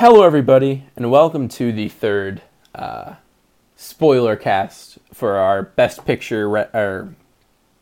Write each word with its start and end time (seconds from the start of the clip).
Hello, 0.00 0.22
everybody, 0.22 0.84
and 0.96 1.10
welcome 1.10 1.46
to 1.46 1.72
the 1.72 1.90
third 1.90 2.40
uh, 2.74 3.16
spoiler 3.76 4.34
cast 4.34 4.98
for 5.12 5.36
our 5.36 5.62
Best 5.62 6.06
Picture. 6.06 6.48
Re- 6.48 6.68
or 6.72 7.14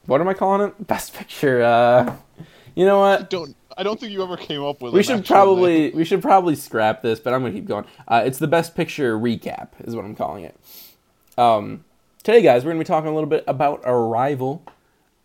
what 0.06 0.20
am 0.20 0.26
I 0.26 0.34
calling 0.34 0.66
it? 0.66 0.86
Best 0.88 1.14
Picture. 1.14 1.62
Uh, 1.62 2.16
you 2.74 2.84
know 2.84 2.98
what? 2.98 3.30
don't 3.30 3.54
I 3.76 3.84
don't 3.84 4.00
think 4.00 4.10
you 4.10 4.20
ever 4.24 4.36
came 4.36 4.64
up 4.64 4.82
with. 4.82 4.94
We 4.94 5.04
should 5.04 5.24
probably 5.24 5.78
name. 5.78 5.92
we 5.96 6.04
should 6.04 6.20
probably 6.20 6.56
scrap 6.56 7.02
this, 7.02 7.20
but 7.20 7.32
I'm 7.32 7.42
gonna 7.42 7.54
keep 7.54 7.66
going. 7.66 7.84
Uh, 8.08 8.24
it's 8.26 8.40
the 8.40 8.48
Best 8.48 8.74
Picture 8.74 9.16
recap, 9.16 9.68
is 9.84 9.94
what 9.94 10.04
I'm 10.04 10.16
calling 10.16 10.42
it. 10.42 10.56
Um, 11.38 11.84
today, 12.24 12.42
guys, 12.42 12.64
we're 12.64 12.72
gonna 12.72 12.80
be 12.80 12.84
talking 12.84 13.10
a 13.10 13.14
little 13.14 13.30
bit 13.30 13.44
about 13.46 13.82
Arrival. 13.84 14.64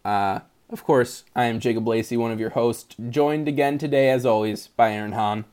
Uh, 0.05 0.41
of 0.70 0.84
course, 0.84 1.23
I 1.36 1.46
am 1.46 1.60
Jacob 1.60 1.88
Lacey, 1.88 2.18
one 2.18 2.30
of 2.30 2.39
your 2.39 2.52
hosts, 2.52 2.96
joined 3.10 3.48
again 3.48 3.80
today, 3.80 4.12
as 4.12 4.28
always, 4.28 4.68
by 4.68 4.91
Aaron 4.91 5.14
Hahn. 5.14 5.46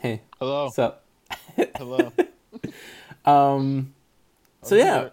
Hey, 0.00 0.20
Hello. 0.38 0.70
up? 0.78 1.04
Hello. 1.76 2.12
Um, 3.24 3.92
so 4.62 4.76
yeah, 4.76 5.08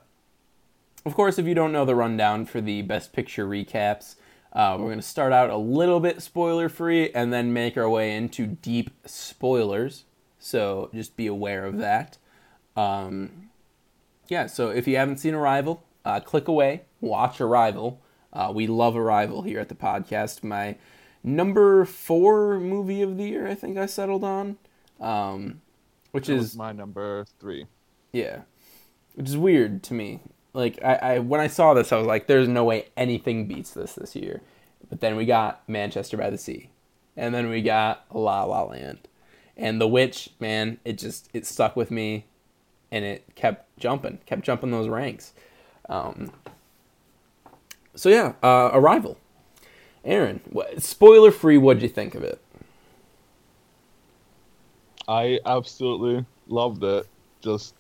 of 1.04 1.16
course, 1.16 1.40
if 1.40 1.48
you 1.48 1.56
don't 1.56 1.72
know 1.72 1.84
the 1.84 1.96
rundown 1.96 2.46
for 2.46 2.62
the 2.62 2.84
Best 2.84 3.12
Picture 3.12 3.48
recaps, 3.48 4.18
uh, 4.52 4.76
we're 4.78 4.86
going 4.86 5.00
to 5.00 5.02
start 5.02 5.34
out 5.34 5.50
a 5.50 5.58
little 5.58 6.00
bit 6.00 6.22
spoiler 6.22 6.70
free 6.70 7.10
and 7.10 7.34
then 7.34 7.54
make 7.54 7.76
our 7.76 7.90
way 7.90 8.16
into 8.16 8.46
deep 8.46 8.92
spoilers. 9.04 10.04
So 10.38 10.92
just 10.94 11.18
be 11.18 11.26
aware 11.26 11.66
of 11.66 11.80
that. 11.80 12.20
Um, 12.76 13.50
yeah, 14.28 14.46
so 14.46 14.70
if 14.70 14.88
you 14.88 14.98
haven't 14.98 15.18
seen 15.18 15.34
Arrival, 15.34 15.84
uh, 16.06 16.20
click 16.20 16.48
away, 16.48 16.84
watch 17.02 17.42
Arrival. 17.42 18.00
Uh, 18.32 18.52
we 18.54 18.68
love 18.68 18.96
Arrival 18.96 19.42
here 19.42 19.60
at 19.60 19.70
the 19.70 19.76
podcast. 19.76 20.44
My 20.44 20.76
number 21.24 21.84
four 21.84 22.60
movie 22.60 23.02
of 23.02 23.18
the 23.18 23.24
year, 23.24 23.48
I 23.48 23.56
think 23.56 23.76
I 23.80 23.88
settled 23.88 24.24
on, 24.24 24.58
um, 25.04 25.62
which 26.12 26.28
That 26.28 26.36
is 26.36 26.56
my 26.56 26.72
number 26.72 27.26
three. 27.40 27.66
yeah, 28.12 28.42
which 29.16 29.28
is 29.28 29.38
weird 29.38 29.84
to 29.84 29.94
me. 29.94 30.22
Like 30.54 30.80
I, 30.84 30.96
I 30.96 31.20
when 31.20 31.40
I 31.42 31.48
saw 31.48 31.74
this, 31.74 31.92
I 31.92 31.98
was 31.98 32.08
like, 32.08 32.28
"There's 32.28 32.48
no 32.48 32.64
way 32.64 32.90
anything 32.96 33.48
beats 33.48 33.72
this 33.72 33.94
this 33.94 34.16
year." 34.16 34.42
But 34.90 35.00
then 35.02 35.16
we 35.16 35.26
got 35.26 35.68
Manchester 35.68 36.18
by 36.18 36.30
the 36.30 36.38
Sea, 36.38 36.70
and 37.18 37.34
then 37.34 37.50
we 37.50 37.62
got 37.62 38.06
La 38.14 38.44
La 38.44 38.64
Land, 38.64 39.00
and 39.58 39.82
The 39.82 39.88
Witch. 39.88 40.30
Man, 40.40 40.78
it 40.86 41.00
just 41.00 41.30
it 41.34 41.48
stuck 41.48 41.76
with 41.76 41.90
me, 41.90 42.26
and 42.92 43.04
it 43.04 43.24
kept 43.36 43.76
jumping, 43.80 44.20
kept 44.28 44.44
jumping 44.44 44.70
those 44.70 44.88
ranks. 44.88 45.34
Um, 45.90 46.32
so 47.96 48.10
yeah, 48.10 48.34
uh, 48.44 48.70
Arrival. 48.74 49.18
Aaron, 50.06 50.42
what, 50.50 50.84
spoiler 50.84 51.32
free. 51.32 51.58
What'd 51.58 51.82
you 51.82 51.88
think 51.90 52.14
of 52.14 52.24
it? 52.24 52.42
I 55.08 55.40
absolutely 55.46 56.26
loved 56.48 56.84
it. 56.84 57.08
Just, 57.42 57.76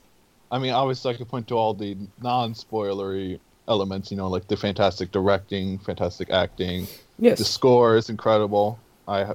I 0.51 0.59
mean, 0.59 0.73
obviously, 0.73 1.13
I 1.13 1.17
could 1.17 1.29
point 1.29 1.47
to 1.49 1.55
all 1.55 1.73
the 1.73 1.97
non-spoilery 2.21 3.39
elements. 3.67 4.11
You 4.11 4.17
know, 4.17 4.27
like 4.27 4.47
the 4.47 4.57
fantastic 4.57 5.11
directing, 5.11 5.77
fantastic 5.79 6.29
acting. 6.29 6.87
Yes, 7.19 7.37
The 7.37 7.45
score 7.45 7.95
is 7.95 8.09
incredible. 8.09 8.79
I 9.07 9.33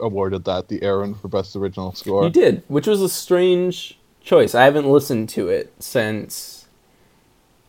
awarded 0.00 0.44
that 0.44 0.68
the 0.68 0.82
Aaron 0.82 1.14
for 1.14 1.28
best 1.28 1.54
original 1.56 1.92
score. 1.92 2.24
You 2.24 2.30
did, 2.30 2.62
which 2.68 2.86
was 2.86 3.02
a 3.02 3.08
strange 3.08 3.98
choice. 4.22 4.54
I 4.54 4.64
haven't 4.64 4.90
listened 4.90 5.28
to 5.30 5.48
it 5.48 5.72
since 5.78 6.66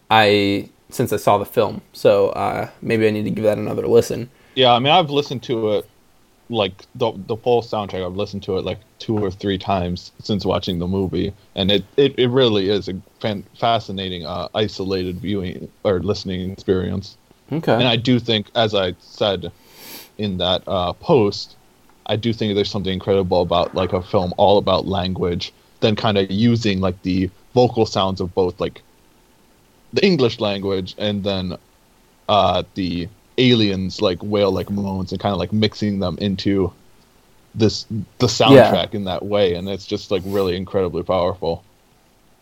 I 0.09 0.69
since 0.89 1.11
I 1.11 1.17
saw 1.17 1.37
the 1.37 1.45
film, 1.45 1.81
so 1.93 2.29
uh, 2.29 2.69
maybe 2.81 3.07
I 3.07 3.11
need 3.11 3.23
to 3.23 3.31
give 3.31 3.43
that 3.43 3.57
another 3.57 3.87
listen. 3.87 4.29
Yeah, 4.53 4.71
I 4.71 4.79
mean, 4.79 4.93
I've 4.93 5.09
listened 5.09 5.43
to 5.43 5.73
it, 5.73 5.89
like 6.49 6.85
the 6.95 7.11
the 7.27 7.35
full 7.35 7.61
soundtrack. 7.61 8.05
I've 8.05 8.15
listened 8.15 8.43
to 8.43 8.57
it 8.57 8.65
like 8.65 8.79
two 8.99 9.17
or 9.17 9.31
three 9.31 9.57
times 9.57 10.11
since 10.21 10.45
watching 10.45 10.79
the 10.79 10.87
movie, 10.87 11.33
and 11.55 11.71
it 11.71 11.83
it, 11.97 12.17
it 12.17 12.27
really 12.29 12.69
is 12.69 12.87
a 12.87 12.95
fan, 13.19 13.43
fascinating, 13.59 14.25
uh, 14.25 14.47
isolated 14.53 15.19
viewing 15.19 15.69
or 15.83 15.99
listening 15.99 16.51
experience. 16.51 17.17
Okay. 17.51 17.73
And 17.73 17.87
I 17.87 17.95
do 17.95 18.19
think, 18.19 18.47
as 18.55 18.73
I 18.73 18.95
said 18.99 19.51
in 20.17 20.37
that 20.37 20.63
uh, 20.67 20.93
post, 20.93 21.55
I 22.07 22.15
do 22.15 22.33
think 22.33 22.55
there's 22.55 22.71
something 22.71 22.93
incredible 22.93 23.41
about 23.41 23.75
like 23.75 23.93
a 23.93 24.01
film 24.01 24.33
all 24.37 24.57
about 24.57 24.87
language, 24.87 25.53
then 25.81 25.95
kind 25.95 26.17
of 26.17 26.29
using 26.31 26.79
like 26.79 27.01
the 27.03 27.29
vocal 27.53 27.85
sounds 27.85 28.21
of 28.21 28.33
both 28.33 28.59
like 28.59 28.81
the 29.93 30.05
English 30.05 30.39
language 30.39 30.95
and 30.97 31.23
then 31.23 31.57
uh, 32.27 32.63
the 32.73 33.07
aliens 33.37 34.01
like 34.01 34.19
whale 34.21 34.51
like 34.51 34.69
moans 34.69 35.11
and 35.11 35.19
kind 35.21 35.33
of 35.33 35.39
like 35.39 35.51
mixing 35.53 35.99
them 35.99 36.17
into 36.19 36.71
this 37.53 37.85
the 38.19 38.27
soundtrack 38.27 38.93
in 38.93 39.05
that 39.05 39.23
way, 39.25 39.53
and 39.55 39.69
it's 39.69 39.85
just 39.85 40.11
like 40.11 40.21
really 40.25 40.55
incredibly 40.57 41.03
powerful. 41.03 41.63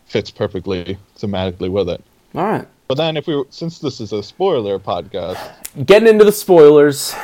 Fits 0.06 0.30
perfectly 0.30 0.98
thematically 1.18 1.70
with 1.70 1.88
it. 1.88 2.02
All 2.34 2.44
right. 2.44 2.66
But 2.88 2.96
then, 2.96 3.16
if 3.16 3.26
we 3.26 3.34
were, 3.36 3.46
since 3.50 3.78
this 3.78 4.00
is 4.00 4.12
a 4.12 4.22
spoiler 4.22 4.78
podcast, 4.78 5.38
Getting 5.86 6.08
into 6.08 6.24
the 6.24 6.32
spoilers. 6.32 7.14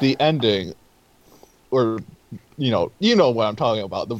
the 0.00 0.16
ending 0.20 0.72
or 1.70 1.98
you 2.56 2.70
know 2.70 2.90
you 3.00 3.14
know 3.16 3.30
what 3.30 3.46
i'm 3.46 3.54
talking 3.56 3.82
about 3.82 4.08
the 4.08 4.18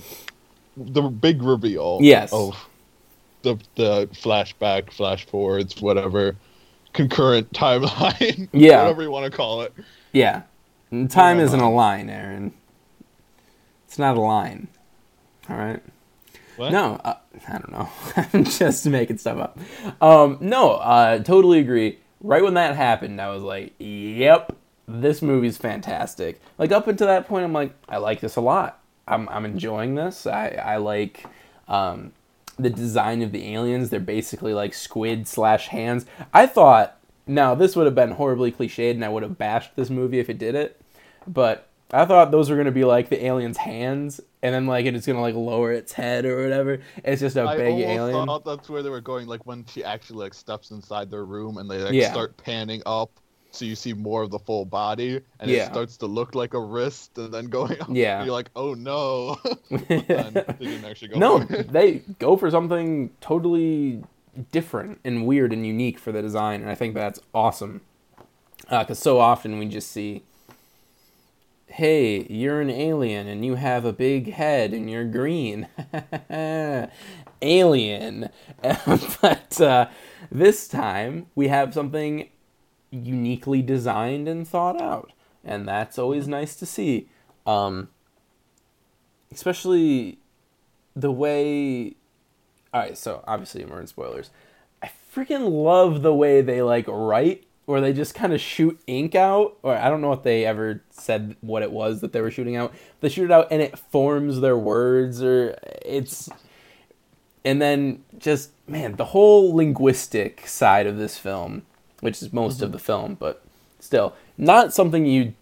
the 0.76 1.00
big 1.02 1.42
reveal 1.42 1.98
Yes. 2.02 2.32
of 2.32 2.54
the 3.42 3.56
the 3.76 4.08
flashback 4.12 4.92
flash 4.92 5.24
forwards 5.26 5.80
whatever 5.80 6.36
concurrent 6.92 7.52
timeline 7.52 8.48
Yeah. 8.52 8.82
whatever 8.82 9.02
you 9.02 9.10
want 9.10 9.30
to 9.30 9.36
call 9.36 9.62
it 9.62 9.72
Yeah. 10.12 10.42
And 10.90 11.10
time 11.10 11.38
Yeah. 11.38 11.44
isn't 11.44 11.60
a 11.60 11.70
line, 11.70 12.10
Aaron. 12.10 12.52
It's 13.86 13.98
not 13.98 14.16
a 14.16 14.20
line. 14.20 14.68
All 15.48 15.56
right. 15.56 15.82
what? 16.56 16.72
No, 16.72 17.00
uh, 17.04 17.14
I 17.48 17.52
don't 17.52 17.72
know. 17.72 17.88
I'm 18.32 18.44
just 18.44 18.86
making 18.86 19.18
stuff 19.18 19.38
up. 19.38 19.58
Um, 20.02 20.38
no, 20.40 20.72
uh, 20.74 21.18
totally 21.20 21.58
agree. 21.60 21.98
Right 22.20 22.42
when 22.42 22.54
that 22.54 22.76
happened, 22.76 23.20
I 23.20 23.30
was 23.30 23.42
like, 23.42 23.72
"Yep, 23.78 24.54
this 24.86 25.22
movie's 25.22 25.56
fantastic." 25.56 26.40
Like 26.58 26.70
up 26.70 26.86
until 26.86 27.06
that 27.06 27.26
point, 27.26 27.44
I'm 27.44 27.52
like, 27.52 27.72
"I 27.88 27.96
like 27.96 28.20
this 28.20 28.36
a 28.36 28.40
lot. 28.42 28.78
I'm 29.08 29.28
I'm 29.30 29.44
enjoying 29.46 29.94
this. 29.94 30.26
I 30.26 30.48
I 30.50 30.76
like 30.76 31.24
um, 31.66 32.12
the 32.62 32.70
design 32.70 33.22
of 33.22 33.32
the 33.32 33.54
aliens. 33.54 33.90
They're 33.90 34.00
basically 34.00 34.54
like 34.54 34.74
squid 34.74 35.26
slash 35.28 35.68
hands. 35.68 36.06
I 36.32 36.46
thought 36.46 36.98
now 37.26 37.54
this 37.54 37.76
would 37.76 37.86
have 37.86 37.94
been 37.94 38.12
horribly 38.12 38.50
cliched, 38.52 38.90
and 38.92 39.04
I 39.04 39.08
would 39.08 39.22
have 39.22 39.38
bashed 39.38 39.76
this 39.76 39.90
movie 39.90 40.18
if 40.18 40.28
it 40.30 40.38
did 40.38 40.54
it, 40.54 40.80
but 41.26 41.68
I 41.92 42.04
thought 42.06 42.30
those 42.30 42.50
were 42.50 42.56
gonna 42.56 42.70
be 42.72 42.84
like 42.84 43.08
the 43.08 43.24
alien's 43.24 43.58
hands, 43.58 44.20
and 44.42 44.54
then 44.54 44.66
like 44.66 44.86
it's 44.86 45.06
gonna 45.06 45.20
like 45.20 45.34
lower 45.34 45.72
its 45.72 45.92
head 45.92 46.24
or 46.24 46.42
whatever. 46.42 46.80
It's 47.04 47.20
just 47.20 47.36
a 47.36 47.42
I 47.44 47.56
big 47.56 47.78
alien. 47.80 48.26
thought 48.26 48.44
that's 48.44 48.68
where 48.68 48.82
they 48.82 48.90
were 48.90 49.00
going, 49.00 49.26
like 49.26 49.44
when 49.46 49.64
she 49.66 49.84
actually 49.84 50.18
like 50.24 50.34
steps 50.34 50.70
inside 50.70 51.10
their 51.10 51.24
room 51.24 51.58
and 51.58 51.70
they 51.70 51.78
like 51.78 51.94
Yeah. 51.94 52.10
start 52.10 52.36
panning 52.36 52.82
up, 52.86 53.19
so 53.52 53.64
you 53.64 53.74
see 53.74 53.92
more 53.92 54.22
of 54.22 54.30
the 54.30 54.38
full 54.38 54.64
body, 54.64 55.20
and 55.40 55.50
Yeah. 55.50 55.64
it 55.66 55.72
starts 55.72 55.96
to 55.98 56.06
look 56.06 56.34
like 56.34 56.54
a 56.54 56.60
wrist, 56.60 57.18
and 57.18 57.32
then 57.34 57.46
going 57.46 57.80
up. 57.80 57.88
Yeah. 57.90 58.22
you're 58.24 58.32
like, 58.32 58.50
oh 58.56 58.74
no. 58.74 59.38
But 59.70 59.88
then 59.88 60.32
they 60.34 60.66
didn't 60.66 60.84
actually 60.84 61.08
go. 61.08 61.18
no, 61.18 61.46
for 61.46 61.62
they 61.62 62.02
go 62.18 62.36
for 62.36 62.50
something 62.50 63.10
totally 63.20 64.02
different 64.52 65.00
and 65.04 65.26
weird 65.26 65.52
and 65.52 65.66
unique 65.66 65.98
for 65.98 66.12
the 66.12 66.22
design, 66.22 66.60
and 66.62 66.70
I 66.70 66.74
think 66.74 66.94
that's 66.94 67.20
awesome. 67.34 67.80
Because 68.68 68.98
so 69.00 69.18
often 69.18 69.58
we 69.58 69.66
just 69.66 69.90
see, 69.90 70.22
hey, 71.66 72.24
you're 72.30 72.60
an 72.60 72.70
alien 72.70 73.26
and 73.26 73.44
you 73.44 73.56
have 73.56 73.84
a 73.84 73.92
big 73.92 74.32
head 74.34 74.72
and 74.72 74.88
you're 74.88 75.04
green. 75.04 75.66
alien. 77.42 78.28
but 78.62 79.60
uh, 79.60 79.86
this 80.30 80.68
time 80.68 81.26
we 81.34 81.48
have 81.48 81.74
something 81.74 82.28
uniquely 82.90 83.62
designed 83.62 84.28
and 84.28 84.46
thought 84.46 84.80
out, 84.80 85.12
and 85.44 85.66
that's 85.66 85.98
always 85.98 86.28
nice 86.28 86.56
to 86.56 86.66
see. 86.66 87.08
Um, 87.46 87.88
especially 89.32 90.18
the 90.96 91.10
way 91.10 91.94
all 92.74 92.80
right 92.80 92.98
so 92.98 93.22
obviously 93.26 93.64
we're 93.64 93.80
in 93.80 93.86
spoilers. 93.86 94.30
I 94.82 94.90
freaking 95.14 95.50
love 95.64 96.02
the 96.02 96.14
way 96.14 96.40
they 96.40 96.62
like 96.62 96.86
write 96.88 97.44
where 97.66 97.80
they 97.80 97.92
just 97.92 98.14
kind 98.14 98.32
of 98.32 98.40
shoot 98.40 98.80
ink 98.86 99.14
out 99.14 99.56
or 99.62 99.76
i 99.76 99.88
don't 99.88 100.00
know 100.00 100.12
if 100.12 100.24
they 100.24 100.44
ever 100.44 100.82
said 100.90 101.36
what 101.40 101.62
it 101.62 101.70
was 101.70 102.00
that 102.00 102.12
they 102.12 102.20
were 102.20 102.30
shooting 102.30 102.56
out. 102.56 102.72
They 103.00 103.08
shoot 103.08 103.24
it 103.24 103.30
out 103.30 103.48
and 103.50 103.62
it 103.62 103.78
forms 103.78 104.40
their 104.40 104.56
words 104.56 105.22
or 105.22 105.56
it's 105.82 106.28
and 107.44 107.60
then 107.62 108.04
just 108.18 108.50
man 108.66 108.96
the 108.96 109.06
whole 109.06 109.54
linguistic 109.54 110.46
side 110.46 110.86
of 110.86 110.98
this 110.98 111.18
film 111.18 111.62
which 112.00 112.22
is 112.22 112.32
most 112.32 112.62
of 112.62 112.72
the 112.72 112.78
film 112.78 113.14
but 113.14 113.42
still 113.78 114.14
not 114.36 114.72
something 114.72 115.06
you 115.06 115.34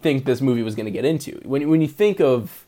think 0.00 0.24
this 0.24 0.40
movie 0.40 0.62
was 0.62 0.74
going 0.74 0.86
to 0.86 0.90
get 0.90 1.04
into 1.04 1.40
when, 1.44 1.68
when 1.68 1.80
you 1.80 1.88
think 1.88 2.20
of 2.20 2.66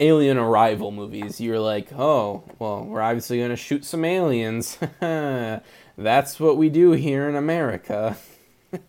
alien 0.00 0.38
arrival 0.38 0.90
movies, 0.90 1.40
you're 1.40 1.60
like, 1.60 1.92
oh, 1.92 2.44
well, 2.58 2.84
we're 2.84 3.00
obviously 3.00 3.38
going 3.38 3.50
to 3.50 3.56
shoot 3.56 3.84
some 3.84 4.04
aliens. 4.04 4.78
That's 5.00 6.40
what 6.40 6.56
we 6.56 6.68
do 6.68 6.92
here 6.92 7.28
in 7.28 7.34
America. 7.34 8.16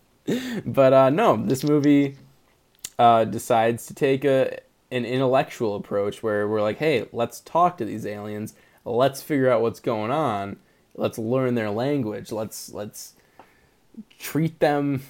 but 0.66 0.92
uh, 0.92 1.10
no, 1.10 1.36
this 1.36 1.64
movie 1.64 2.16
uh, 2.98 3.24
decides 3.24 3.86
to 3.86 3.94
take 3.94 4.24
a 4.24 4.58
an 4.92 5.04
intellectual 5.04 5.76
approach 5.76 6.20
where 6.20 6.48
we're 6.48 6.60
like, 6.60 6.78
hey, 6.78 7.06
let's 7.12 7.38
talk 7.40 7.78
to 7.78 7.84
these 7.84 8.04
aliens. 8.04 8.54
Let's 8.84 9.22
figure 9.22 9.48
out 9.48 9.62
what's 9.62 9.78
going 9.78 10.10
on. 10.10 10.56
Let's 10.94 11.18
learn 11.18 11.54
their 11.54 11.70
language. 11.70 12.32
Let's 12.32 12.72
let's 12.72 13.14
treat 14.18 14.58
them 14.60 15.02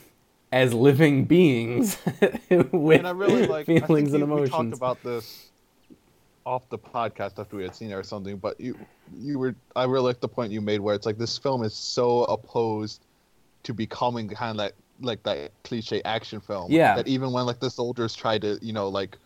as 0.52 0.74
living 0.74 1.24
beings 1.24 1.96
with 2.72 2.98
and 2.98 3.06
I 3.06 3.10
really 3.12 3.46
like 3.46 3.66
feelings 3.66 4.12
and 4.14 4.30
we- 4.30 4.40
We 4.42 4.48
talked 4.48 4.72
about 4.74 5.02
this 5.04 5.50
off 6.44 6.68
the 6.70 6.78
podcast 6.78 7.38
after 7.38 7.56
we 7.56 7.62
had 7.62 7.74
seen 7.74 7.90
it 7.90 7.94
or 7.94 8.02
something, 8.02 8.36
but 8.38 8.60
you 8.60 8.76
you 9.16 9.38
were 9.38 9.54
I 9.76 9.84
really 9.84 10.06
like 10.06 10.20
the 10.20 10.28
point 10.28 10.52
you 10.52 10.60
made 10.60 10.80
where 10.80 10.94
it's 10.94 11.06
like 11.06 11.18
this 11.18 11.36
film 11.38 11.62
is 11.62 11.74
so 11.74 12.24
opposed 12.24 13.02
to 13.64 13.74
becoming 13.74 14.28
kind 14.28 14.52
of 14.52 14.56
like 14.56 14.74
like 15.02 15.22
that 15.22 15.52
cliche 15.64 16.02
action 16.04 16.40
film. 16.40 16.70
Yeah. 16.72 16.96
That 16.96 17.08
even 17.08 17.32
when 17.32 17.46
like 17.46 17.60
the 17.60 17.70
soldiers 17.70 18.14
try 18.14 18.38
to 18.38 18.58
you 18.62 18.72
know 18.72 18.88
like 18.88 19.16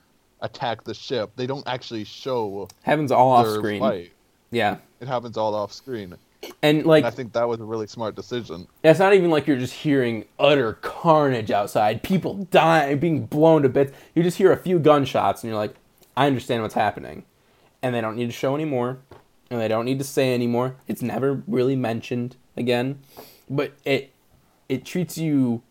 attack 0.41 0.85
the 0.85 0.93
ship, 0.95 1.31
they 1.37 1.47
don't 1.47 1.67
actually 1.67 2.05
show 2.05 2.69
Happens 2.83 3.11
all 3.11 3.31
off 3.31 3.49
screen. 3.49 3.81
fight. 3.81 4.13
Yeah, 4.51 4.77
It 5.01 5.09
happens 5.09 5.37
all 5.37 5.55
off 5.55 5.73
screen. 5.73 6.15
And 6.63 6.87
like 6.87 7.05
I 7.05 7.11
think 7.11 7.33
that 7.33 7.49
was 7.49 7.61
a 7.61 7.65
really 7.65 7.87
smart 7.87 8.15
decision. 8.15 8.67
It's 8.83 8.99
not 8.99 9.15
even 9.15 9.31
like 9.31 9.47
you're 9.47 9.59
just 9.59 9.75
hearing 9.75 10.25
utter 10.39 10.75
carnage 10.75 11.51
outside, 11.51 12.03
people 12.03 12.45
dying, 12.51 12.99
being 12.99 13.27
blown 13.27 13.63
to 13.63 13.69
bits. 13.69 13.93
You 14.15 14.23
just 14.23 14.39
hear 14.39 14.53
a 14.53 14.57
few 14.57 14.79
gunshots, 14.79 15.43
and 15.43 15.51
you're 15.51 15.59
like, 15.59 15.75
I 16.17 16.27
understand 16.27 16.63
what's 16.63 16.75
happening. 16.75 17.25
And 17.83 17.95
they 17.95 18.01
don't 18.01 18.17
need 18.17 18.27
to 18.27 18.33
show 18.33 18.55
anymore, 18.55 18.99
and 19.51 19.61
they 19.61 19.69
don't 19.69 19.85
need 19.85 19.99
to 19.99 20.05
say 20.05 20.35
anymore. 20.35 20.77
It's 20.89 21.03
never 21.03 21.43
really 21.47 21.77
mentioned 21.77 22.37
again, 22.57 23.01
but 23.49 23.73
it 23.85 24.13
it 24.69 24.85
treats 24.85 25.19
you 25.19 25.63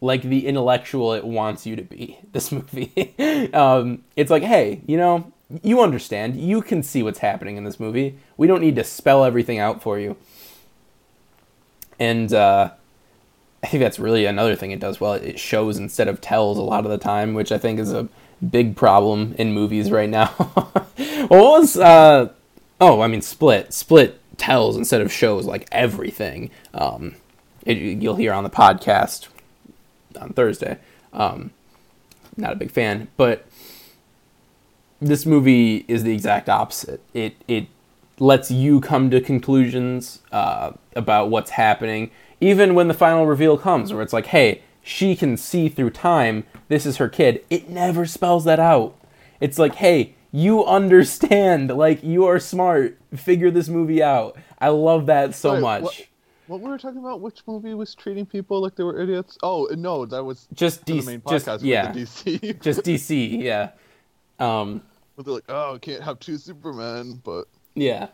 like 0.00 0.22
the 0.22 0.46
intellectual 0.46 1.12
it 1.12 1.24
wants 1.24 1.66
you 1.66 1.76
to 1.76 1.82
be. 1.82 2.18
This 2.32 2.52
movie, 2.52 3.14
um, 3.54 4.04
it's 4.14 4.30
like, 4.30 4.42
hey, 4.42 4.82
you 4.86 4.98
know, 4.98 5.32
you 5.62 5.80
understand, 5.80 6.36
you 6.36 6.60
can 6.60 6.82
see 6.82 7.02
what's 7.02 7.20
happening 7.20 7.56
in 7.56 7.64
this 7.64 7.78
movie. 7.78 8.18
We 8.36 8.46
don't 8.46 8.60
need 8.60 8.76
to 8.76 8.84
spell 8.84 9.24
everything 9.24 9.58
out 9.58 9.82
for 9.82 9.98
you. 9.98 10.16
And 11.98 12.32
uh, 12.32 12.72
I 13.62 13.66
think 13.66 13.80
that's 13.80 13.98
really 13.98 14.26
another 14.26 14.56
thing 14.56 14.70
it 14.70 14.80
does 14.80 15.00
well. 15.00 15.14
It 15.14 15.38
shows 15.38 15.78
instead 15.78 16.08
of 16.08 16.20
tells 16.20 16.58
a 16.58 16.62
lot 16.62 16.84
of 16.84 16.90
the 16.90 16.98
time, 16.98 17.34
which 17.34 17.52
I 17.52 17.58
think 17.58 17.78
is 17.78 17.92
a 17.92 18.08
big 18.50 18.76
problem 18.76 19.34
in 19.38 19.52
movies 19.52 19.90
right 19.90 20.10
now. 20.10 20.26
what 20.26 21.30
was 21.30 21.76
uh, 21.76 22.32
oh, 22.80 23.00
I 23.00 23.06
mean, 23.06 23.22
Split. 23.22 23.72
Split 23.72 24.20
tells 24.36 24.76
instead 24.76 25.00
of 25.00 25.12
shows 25.12 25.46
like 25.46 25.68
everything. 25.72 26.50
Um, 26.74 27.16
it, 27.64 27.78
you'll 27.78 28.16
hear 28.16 28.32
on 28.32 28.44
the 28.44 28.50
podcast 28.50 29.28
on 30.20 30.32
Thursday. 30.32 30.78
Um, 31.12 31.50
not 32.36 32.52
a 32.52 32.56
big 32.56 32.70
fan, 32.70 33.08
but 33.16 33.46
this 35.00 35.26
movie 35.26 35.84
is 35.88 36.02
the 36.02 36.12
exact 36.12 36.48
opposite. 36.48 37.00
It 37.14 37.36
it 37.48 37.66
lets 38.18 38.50
you 38.50 38.80
come 38.80 39.10
to 39.10 39.20
conclusions 39.20 40.22
uh, 40.32 40.72
about 40.94 41.28
what's 41.30 41.50
happening, 41.50 42.10
even 42.40 42.74
when 42.74 42.88
the 42.88 42.94
final 42.94 43.26
reveal 43.26 43.58
comes, 43.58 43.92
where 43.92 44.02
it's 44.02 44.12
like, 44.14 44.26
hey, 44.26 44.62
she 44.82 45.14
can 45.14 45.36
see 45.36 45.68
through 45.68 45.90
time. 45.90 46.44
This 46.68 46.86
is 46.86 46.96
her 46.96 47.08
kid. 47.08 47.44
It 47.50 47.68
never 47.68 48.06
spells 48.06 48.44
that 48.46 48.58
out. 48.58 48.94
It's 49.40 49.58
like, 49.58 49.74
hey, 49.76 50.14
you 50.32 50.64
understand. 50.64 51.70
Like 51.76 52.02
you 52.02 52.24
are 52.24 52.38
smart. 52.38 52.98
Figure 53.14 53.50
this 53.50 53.68
movie 53.68 54.02
out. 54.02 54.36
I 54.58 54.68
love 54.70 55.06
that 55.06 55.34
so 55.34 55.54
Wait, 55.54 55.60
much. 55.60 55.82
what- 55.82 56.06
What 56.46 56.60
we 56.60 56.68
were 56.70 56.78
talking 56.78 57.00
about? 57.00 57.20
Which 57.20 57.40
movie 57.46 57.74
was 57.74 57.94
treating 57.94 58.24
people 58.24 58.62
like 58.62 58.76
they 58.76 58.84
were 58.84 59.00
idiots? 59.00 59.36
Oh 59.42 59.68
no, 59.76 60.06
that 60.06 60.22
was 60.22 60.46
Just 60.54 60.86
DC. 60.86 61.20
Just 61.28 61.62
yeah. 61.62 61.92
DC. 61.92 62.60
Just 62.62 62.82
DC. 62.84 63.42
Yeah. 63.42 63.70
Um. 64.38 64.82
Where 65.14 65.24
they're 65.24 65.34
like, 65.34 65.44
oh, 65.48 65.76
I 65.76 65.78
can't 65.78 66.02
have 66.02 66.18
two 66.20 66.36
Supermen, 66.36 67.22
but 67.24 67.46
Yeah. 67.74 68.08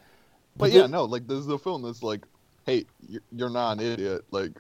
but 0.57 0.71
yeah, 0.71 0.87
no, 0.87 1.05
like 1.05 1.27
this 1.27 1.39
is 1.39 1.49
a 1.49 1.59
film 1.59 1.83
that's 1.83 2.03
like, 2.03 2.25
hey, 2.65 2.85
you're, 3.09 3.23
you're 3.35 3.51
not 3.51 3.79
an 3.79 3.81
idiot. 3.81 4.25
Like, 4.31 4.53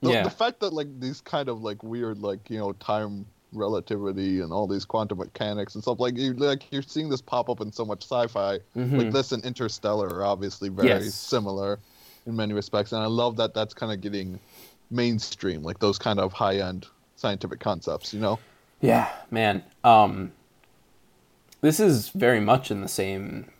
the, 0.00 0.10
Yeah. 0.10 0.22
the 0.24 0.30
fact 0.30 0.58
that 0.60 0.72
like 0.72 0.88
these 0.98 1.20
kind 1.20 1.48
of 1.48 1.62
like 1.62 1.82
weird 1.84 2.18
like 2.22 2.50
you 2.50 2.58
know 2.58 2.72
time 2.74 3.24
relativity 3.52 4.40
and 4.40 4.52
all 4.52 4.66
these 4.66 4.84
quantum 4.84 5.18
mechanics 5.18 5.74
and 5.74 5.82
stuff 5.82 5.98
like 6.00 6.16
you 6.18 6.34
like 6.34 6.70
you're 6.70 6.82
seeing 6.82 7.08
this 7.08 7.22
pop 7.22 7.48
up 7.48 7.60
in 7.60 7.70
so 7.72 7.84
much 7.84 8.02
sci-fi. 8.02 8.58
Mhm. 8.76 8.98
Like 8.98 9.12
this 9.12 9.30
and 9.32 9.44
Interstellar 9.44 10.08
are 10.08 10.24
obviously 10.24 10.68
very 10.68 10.88
Yes. 10.88 11.14
similar 11.14 11.78
in 12.26 12.34
many 12.34 12.52
respects, 12.52 12.92
and 12.92 13.00
I 13.02 13.06
love 13.06 13.36
that 13.36 13.54
that's 13.54 13.74
kind 13.74 13.92
of 13.92 14.00
getting 14.00 14.40
mainstream, 14.90 15.62
like 15.62 15.78
those 15.78 15.98
kind 15.98 16.18
of 16.18 16.32
high 16.32 16.56
end 16.58 16.86
scientific 17.16 17.60
concepts. 17.60 18.12
You 18.12 18.20
know. 18.20 18.38
Yeah, 18.80 19.08
man. 19.30 19.62
Um, 19.84 20.30
this 21.60 21.80
is 21.80 22.08
very 22.10 22.40
much 22.40 22.70
in 22.70 22.80
the 22.80 22.88
same 22.88 23.50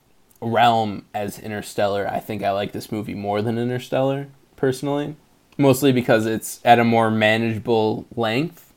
realm 0.40 1.04
as 1.14 1.38
Interstellar. 1.38 2.08
I 2.08 2.20
think 2.20 2.42
I 2.42 2.50
like 2.52 2.72
this 2.72 2.92
movie 2.92 3.14
more 3.14 3.42
than 3.42 3.58
Interstellar 3.58 4.28
personally, 4.56 5.16
mostly 5.56 5.92
because 5.92 6.26
it's 6.26 6.60
at 6.64 6.78
a 6.78 6.84
more 6.84 7.10
manageable 7.10 8.06
length. 8.14 8.72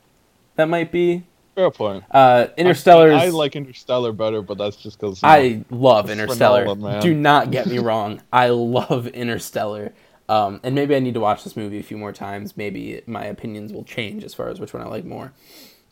That 0.55 0.69
might 0.69 0.91
be. 0.91 1.23
Fair 1.55 1.69
point. 1.69 2.03
Uh, 2.09 2.47
Interstellar. 2.57 3.11
I, 3.11 3.25
I 3.25 3.29
like 3.29 3.55
Interstellar 3.55 4.13
better, 4.13 4.41
but 4.41 4.57
that's 4.57 4.77
just 4.77 4.99
because 4.99 5.19
I 5.23 5.63
love 5.69 6.09
Interstellar. 6.09 7.01
Do 7.01 7.13
not 7.13 7.51
get 7.51 7.67
me 7.67 7.79
wrong. 7.79 8.21
I 8.31 8.49
love 8.49 9.07
Interstellar. 9.07 9.93
Um, 10.29 10.61
and 10.63 10.73
maybe 10.73 10.95
I 10.95 10.99
need 10.99 11.13
to 11.15 11.19
watch 11.19 11.43
this 11.43 11.57
movie 11.57 11.77
a 11.79 11.83
few 11.83 11.97
more 11.97 12.13
times. 12.13 12.55
Maybe 12.55 13.01
my 13.05 13.25
opinions 13.25 13.73
will 13.73 13.83
change 13.83 14.23
as 14.23 14.33
far 14.33 14.47
as 14.47 14.61
which 14.61 14.73
one 14.73 14.81
I 14.81 14.87
like 14.87 15.03
more. 15.03 15.33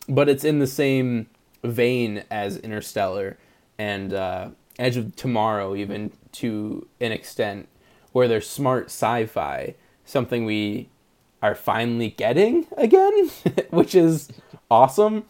But 0.08 0.30
it's 0.30 0.44
in 0.44 0.60
the 0.60 0.66
same 0.66 1.26
vein 1.62 2.24
as 2.30 2.56
Interstellar 2.58 3.36
and 3.78 4.12
uh, 4.12 4.48
Edge 4.78 4.96
of 4.96 5.16
Tomorrow, 5.16 5.74
even 5.74 6.12
to 6.32 6.86
an 7.00 7.12
extent, 7.12 7.68
where 8.12 8.28
there's 8.28 8.48
smart 8.48 8.86
sci-fi, 8.86 9.74
something 10.04 10.44
we 10.44 10.88
are 11.42 11.54
finally 11.54 12.10
getting 12.10 12.66
again, 12.76 13.30
which 13.70 13.94
is 13.94 14.28
awesome. 14.70 15.24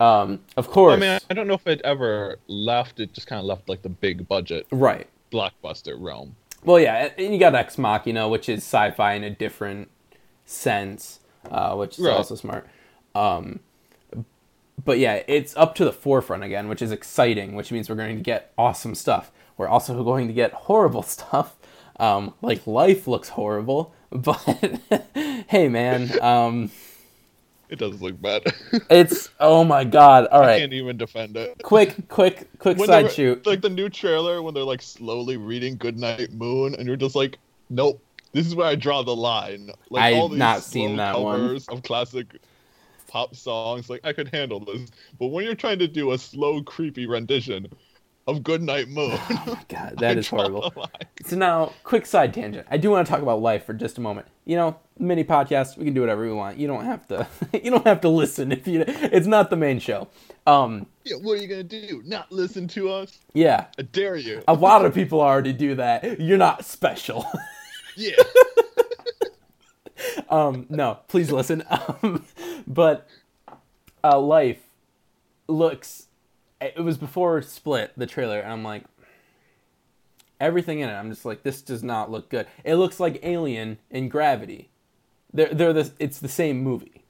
Um, 0.00 0.40
of 0.56 0.68
course, 0.68 0.94
I 0.94 0.96
mean, 0.96 1.18
I 1.30 1.34
don't 1.34 1.46
know 1.46 1.54
if 1.54 1.66
it 1.66 1.80
ever 1.82 2.38
left. 2.48 2.98
It 2.98 3.12
just 3.12 3.26
kind 3.26 3.38
of 3.38 3.46
left 3.46 3.68
like 3.68 3.82
the 3.82 3.88
big 3.88 4.26
budget 4.26 4.66
right. 4.72 5.06
blockbuster 5.30 5.94
realm. 5.98 6.34
Well, 6.64 6.78
yeah, 6.80 7.10
and 7.16 7.32
you 7.32 7.38
got 7.40 7.54
Ex 7.54 7.78
Machina, 7.78 8.28
which 8.28 8.48
is 8.48 8.58
sci-fi 8.60 9.14
in 9.14 9.24
a 9.24 9.30
different 9.30 9.90
sense, 10.44 11.20
uh, 11.50 11.74
which 11.76 11.98
is 11.98 12.04
Right. 12.04 12.14
also 12.14 12.34
smart. 12.34 12.66
Um, 13.14 13.60
but 14.84 14.98
yeah, 14.98 15.22
it's 15.26 15.56
up 15.56 15.74
to 15.76 15.84
the 15.84 15.92
forefront 15.92 16.42
again, 16.44 16.68
which 16.68 16.82
is 16.82 16.90
exciting. 16.92 17.54
Which 17.54 17.72
means 17.72 17.88
we're 17.88 17.96
going 17.96 18.16
to 18.16 18.22
get 18.22 18.52
awesome 18.56 18.94
stuff. 18.94 19.30
We're 19.56 19.68
also 19.68 20.02
going 20.04 20.28
to 20.28 20.32
get 20.34 20.52
horrible 20.52 21.02
stuff. 21.02 21.56
Um, 22.00 22.34
like 22.42 22.66
life 22.66 23.06
looks 23.06 23.30
horrible, 23.30 23.94
but 24.10 24.40
hey, 25.48 25.68
man, 25.68 26.10
um, 26.22 26.70
It 27.68 27.78
does 27.78 28.00
look 28.02 28.20
bad. 28.20 28.42
it's 28.90 29.28
oh 29.38 29.62
my 29.62 29.84
god! 29.84 30.26
All 30.26 30.40
right, 30.40 30.56
I 30.56 30.58
can't 30.58 30.72
even 30.72 30.96
defend 30.96 31.36
it. 31.36 31.60
quick, 31.62 32.08
quick, 32.08 32.48
quick 32.58 32.78
When 32.78 32.88
side 32.88 33.04
were- 33.04 33.10
shoot. 33.10 33.46
Like 33.46 33.60
the 33.60 33.70
new 33.70 33.88
trailer 33.88 34.42
when 34.42 34.52
they're 34.54 34.64
like 34.64 34.82
slowly 34.82 35.36
reading 35.36 35.76
Goodnight 35.76 36.32
Moon, 36.32 36.74
and 36.74 36.86
you're 36.86 36.96
just 36.96 37.14
like, 37.14 37.38
nope. 37.70 38.02
This 38.32 38.46
is 38.46 38.54
where 38.54 38.66
I 38.66 38.74
draw 38.76 39.02
the 39.02 39.14
line. 39.14 39.70
Like 39.90 40.02
I've 40.04 40.16
all 40.16 40.28
these 40.30 40.38
not 40.38 40.62
seen 40.62 40.96
that 40.96 41.20
one. 41.20 41.60
of 41.68 41.82
classic 41.82 42.26
pop 43.12 43.36
songs, 43.36 43.90
like 43.90 44.00
I 44.04 44.14
could 44.14 44.28
handle 44.28 44.60
this. 44.60 44.90
But 45.18 45.26
when 45.26 45.44
you're 45.44 45.54
trying 45.54 45.78
to 45.80 45.86
do 45.86 46.12
a 46.12 46.18
slow, 46.18 46.62
creepy 46.62 47.06
rendition 47.06 47.68
of 48.26 48.42
Goodnight 48.42 48.88
Moon, 48.88 49.18
God, 49.28 49.68
I 49.76 49.92
that 49.98 50.16
is 50.16 50.28
horrible. 50.28 50.72
So 51.26 51.36
now, 51.36 51.74
quick 51.84 52.06
side 52.06 52.32
tangent. 52.32 52.66
I 52.70 52.78
do 52.78 52.90
want 52.90 53.06
to 53.06 53.12
talk 53.12 53.20
about 53.20 53.42
life 53.42 53.66
for 53.66 53.74
just 53.74 53.98
a 53.98 54.00
moment. 54.00 54.28
You 54.46 54.56
know, 54.56 54.76
mini 54.98 55.24
podcast. 55.24 55.76
We 55.76 55.84
can 55.84 55.92
do 55.92 56.00
whatever 56.00 56.22
we 56.22 56.32
want. 56.32 56.56
You 56.56 56.66
don't 56.66 56.86
have 56.86 57.06
to. 57.08 57.26
you 57.52 57.70
don't 57.70 57.86
have 57.86 58.00
to 58.00 58.08
listen 58.08 58.50
if 58.50 58.66
you. 58.66 58.82
It's 58.86 59.26
not 59.26 59.50
the 59.50 59.56
main 59.56 59.78
show. 59.78 60.08
Um. 60.46 60.86
Yeah, 61.04 61.16
what 61.16 61.34
are 61.34 61.42
you 61.42 61.48
gonna 61.48 61.64
do? 61.64 62.02
Not 62.06 62.32
listen 62.32 62.66
to 62.68 62.88
us? 62.88 63.18
Yeah. 63.34 63.66
I 63.78 63.82
dare 63.82 64.16
you. 64.16 64.42
A 64.48 64.54
lot 64.54 64.86
of 64.86 64.94
people 64.94 65.20
already 65.20 65.52
do 65.52 65.74
that. 65.74 66.18
You're 66.18 66.38
not 66.38 66.64
special. 66.64 67.26
Yeah. 67.94 68.14
Um. 70.28 70.66
No. 70.68 70.98
Please 71.08 71.30
listen. 71.30 71.62
Um. 71.70 72.24
But, 72.66 73.08
uh, 74.04 74.18
life 74.18 74.60
looks. 75.48 76.06
It 76.60 76.78
was 76.78 76.96
before 76.96 77.42
Split 77.42 77.92
the 77.96 78.06
trailer, 78.06 78.40
and 78.40 78.52
I'm 78.52 78.64
like. 78.64 78.84
Everything 80.40 80.80
in 80.80 80.88
it, 80.88 80.94
I'm 80.94 81.08
just 81.08 81.24
like, 81.24 81.44
this 81.44 81.62
does 81.62 81.84
not 81.84 82.10
look 82.10 82.28
good. 82.28 82.48
It 82.64 82.74
looks 82.74 82.98
like 82.98 83.20
Alien 83.22 83.78
in 83.92 84.08
Gravity. 84.08 84.70
They're 85.32 85.54
they're 85.54 85.72
the 85.72 85.92
it's 86.00 86.18
the 86.18 86.28
same 86.28 86.64
movie. 86.64 87.04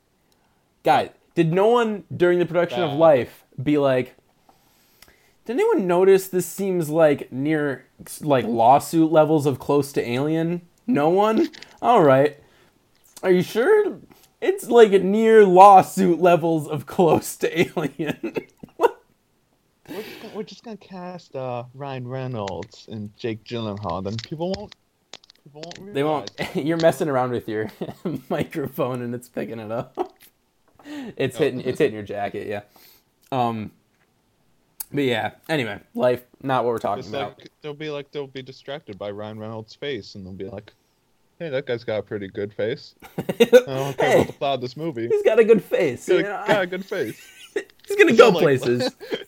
Guys, 0.84 1.08
did 1.34 1.50
no 1.50 1.68
one 1.68 2.04
during 2.14 2.40
the 2.40 2.44
production 2.44 2.82
of 2.82 2.92
Life 2.92 3.44
be 3.62 3.78
like 3.78 4.16
did 5.44 5.54
anyone 5.54 5.88
notice 5.88 6.28
this 6.28 6.46
seems 6.46 6.88
like 6.88 7.32
near 7.32 7.84
like 8.20 8.44
lawsuit 8.44 9.10
levels 9.10 9.44
of 9.44 9.58
close 9.58 9.92
to 9.92 10.08
Alien? 10.08 10.62
No 10.86 11.08
one? 11.08 11.48
All 11.80 12.02
right. 12.02 12.38
Are 13.22 13.30
you 13.30 13.42
sure? 13.42 13.98
it's 14.40 14.68
like 14.68 14.90
near 14.90 15.44
lawsuit 15.46 16.20
levels 16.20 16.66
of 16.68 16.84
close 16.86 17.36
to 17.36 17.60
Alien. 17.60 18.34
We're 19.88 20.02
just, 20.02 20.22
gonna, 20.22 20.34
we're 20.34 20.42
just 20.42 20.64
gonna 20.64 20.76
cast 20.76 21.36
uh, 21.36 21.64
Ryan 21.74 22.08
Reynolds 22.08 22.88
and 22.90 23.14
Jake 23.16 23.44
Gyllenhaal, 23.44 24.02
then 24.02 24.16
people 24.16 24.52
won't. 24.56 24.74
People 25.44 25.62
won't. 25.64 25.78
Realize. 25.78 25.94
they 25.94 26.02
won't. 26.44 26.56
You're 26.66 26.78
messing 26.78 27.08
around 27.08 27.32
with 27.32 27.48
your 27.48 27.70
microphone 28.30 29.02
and 29.02 29.14
it's 29.14 29.28
picking 29.28 29.58
it 29.58 29.70
up. 29.70 29.96
It's 31.16 31.36
hitting. 31.36 31.60
It's 31.60 31.78
hitting 31.78 31.94
your 31.94 32.02
jacket. 32.02 32.48
Yeah. 32.48 32.62
Um. 33.30 33.70
But 34.92 35.04
yeah. 35.04 35.30
Anyway, 35.48 35.78
life. 35.94 36.24
Not 36.42 36.64
what 36.64 36.70
we're 36.70 36.78
talking 36.78 36.98
It's 37.04 37.08
about. 37.08 37.38
like 37.38 37.50
they'll 37.60 37.72
be 37.72 37.88
like 37.88 38.10
they'll 38.10 38.26
be 38.26 38.42
distracted 38.42 38.98
by 38.98 39.12
Ryan 39.12 39.38
Reynolds' 39.38 39.76
face, 39.76 40.16
and 40.16 40.26
they'll 40.26 40.32
be 40.32 40.48
like, 40.48 40.72
"Hey, 41.42 41.48
that 41.48 41.66
guy's 41.66 41.82
got 41.82 41.98
a 41.98 42.02
pretty 42.02 42.28
good 42.28 42.52
face. 42.52 42.94
I 43.18 43.44
don't 43.66 43.98
care 43.98 44.08
hey, 44.08 44.14
about 44.14 44.26
the 44.28 44.32
plot 44.34 44.54
of 44.54 44.60
this 44.60 44.76
movie. 44.76 45.08
he's 45.08 45.22
got 45.22 45.40
a 45.40 45.44
good 45.44 45.62
face. 45.62 46.06
He's 46.06 46.18
you 46.18 46.22
got, 46.22 46.46
know? 46.46 46.54
got 46.54 46.62
a 46.62 46.66
good 46.66 46.84
face." 46.84 47.20
He's 47.88 47.96
gonna 47.98 48.14
go 48.14 48.28
like- 48.28 48.42
places. 48.42 48.94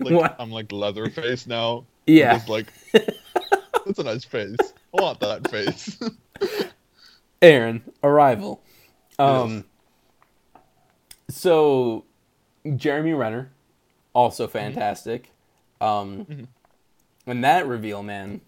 Like? 0.00 0.34
I'm 0.40 0.50
like 0.50 0.72
Leatherface 0.72 1.46
now. 1.46 1.84
Yeah. 2.08 2.34
It's 2.34 2.48
like 2.48 2.66
that's 2.92 4.00
a 4.00 4.02
nice 4.02 4.24
face. 4.24 4.56
I 4.98 5.00
want 5.00 5.20
that 5.20 5.48
face. 5.48 5.96
Aaron, 7.40 7.84
Arrival. 8.02 8.60
Um, 9.20 9.64
so 11.28 12.04
Jeremy 12.74 13.12
Renner, 13.12 13.52
also 14.12 14.48
fantastic. 14.48 15.30
Um, 15.80 16.48
and 17.26 17.44
that 17.44 17.68
reveal, 17.68 18.02
man, 18.02 18.40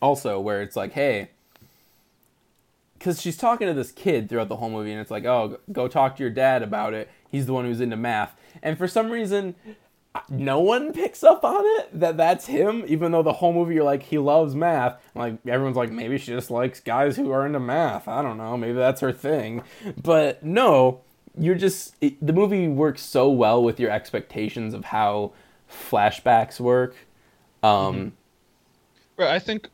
also 0.00 0.38
where 0.38 0.62
it's 0.62 0.76
like, 0.76 0.92
hey, 0.92 1.30
because 2.98 3.20
she's 3.20 3.36
talking 3.36 3.66
to 3.66 3.74
this 3.74 3.92
kid 3.92 4.28
throughout 4.28 4.48
the 4.48 4.56
whole 4.56 4.70
movie, 4.70 4.92
and 4.92 5.00
it's 5.00 5.10
like, 5.10 5.24
oh, 5.24 5.58
go 5.72 5.88
talk 5.88 6.16
to 6.16 6.22
your 6.22 6.30
dad 6.30 6.62
about 6.62 6.94
it. 6.94 7.10
He's 7.30 7.46
the 7.46 7.52
one 7.52 7.64
who's 7.64 7.80
into 7.80 7.96
math, 7.96 8.36
and 8.62 8.76
for 8.78 8.88
some 8.88 9.10
reason. 9.10 9.54
No 10.30 10.60
one 10.60 10.94
picks 10.94 11.22
up 11.22 11.44
on 11.44 11.62
it 11.62 12.00
that 12.00 12.16
that's 12.16 12.46
him, 12.46 12.84
even 12.88 13.12
though 13.12 13.22
the 13.22 13.34
whole 13.34 13.52
movie 13.52 13.74
you're 13.74 13.84
like 13.84 14.02
he 14.02 14.16
loves 14.16 14.54
math. 14.54 14.98
Like 15.14 15.36
everyone's 15.46 15.76
like 15.76 15.92
maybe 15.92 16.16
she 16.16 16.32
just 16.32 16.50
likes 16.50 16.80
guys 16.80 17.16
who 17.16 17.30
are 17.32 17.44
into 17.44 17.60
math. 17.60 18.08
I 18.08 18.22
don't 18.22 18.38
know, 18.38 18.56
maybe 18.56 18.72
that's 18.72 19.02
her 19.02 19.12
thing. 19.12 19.62
But 20.02 20.42
no, 20.42 21.02
you're 21.38 21.54
just 21.54 21.96
it, 22.00 22.14
the 22.26 22.32
movie 22.32 22.66
works 22.66 23.02
so 23.02 23.28
well 23.28 23.62
with 23.62 23.78
your 23.78 23.90
expectations 23.90 24.72
of 24.72 24.86
how 24.86 25.32
flashbacks 25.70 26.58
work. 26.58 26.96
Um, 27.62 28.14
Right, 29.18 29.34
I 29.34 29.38
think 29.38 29.68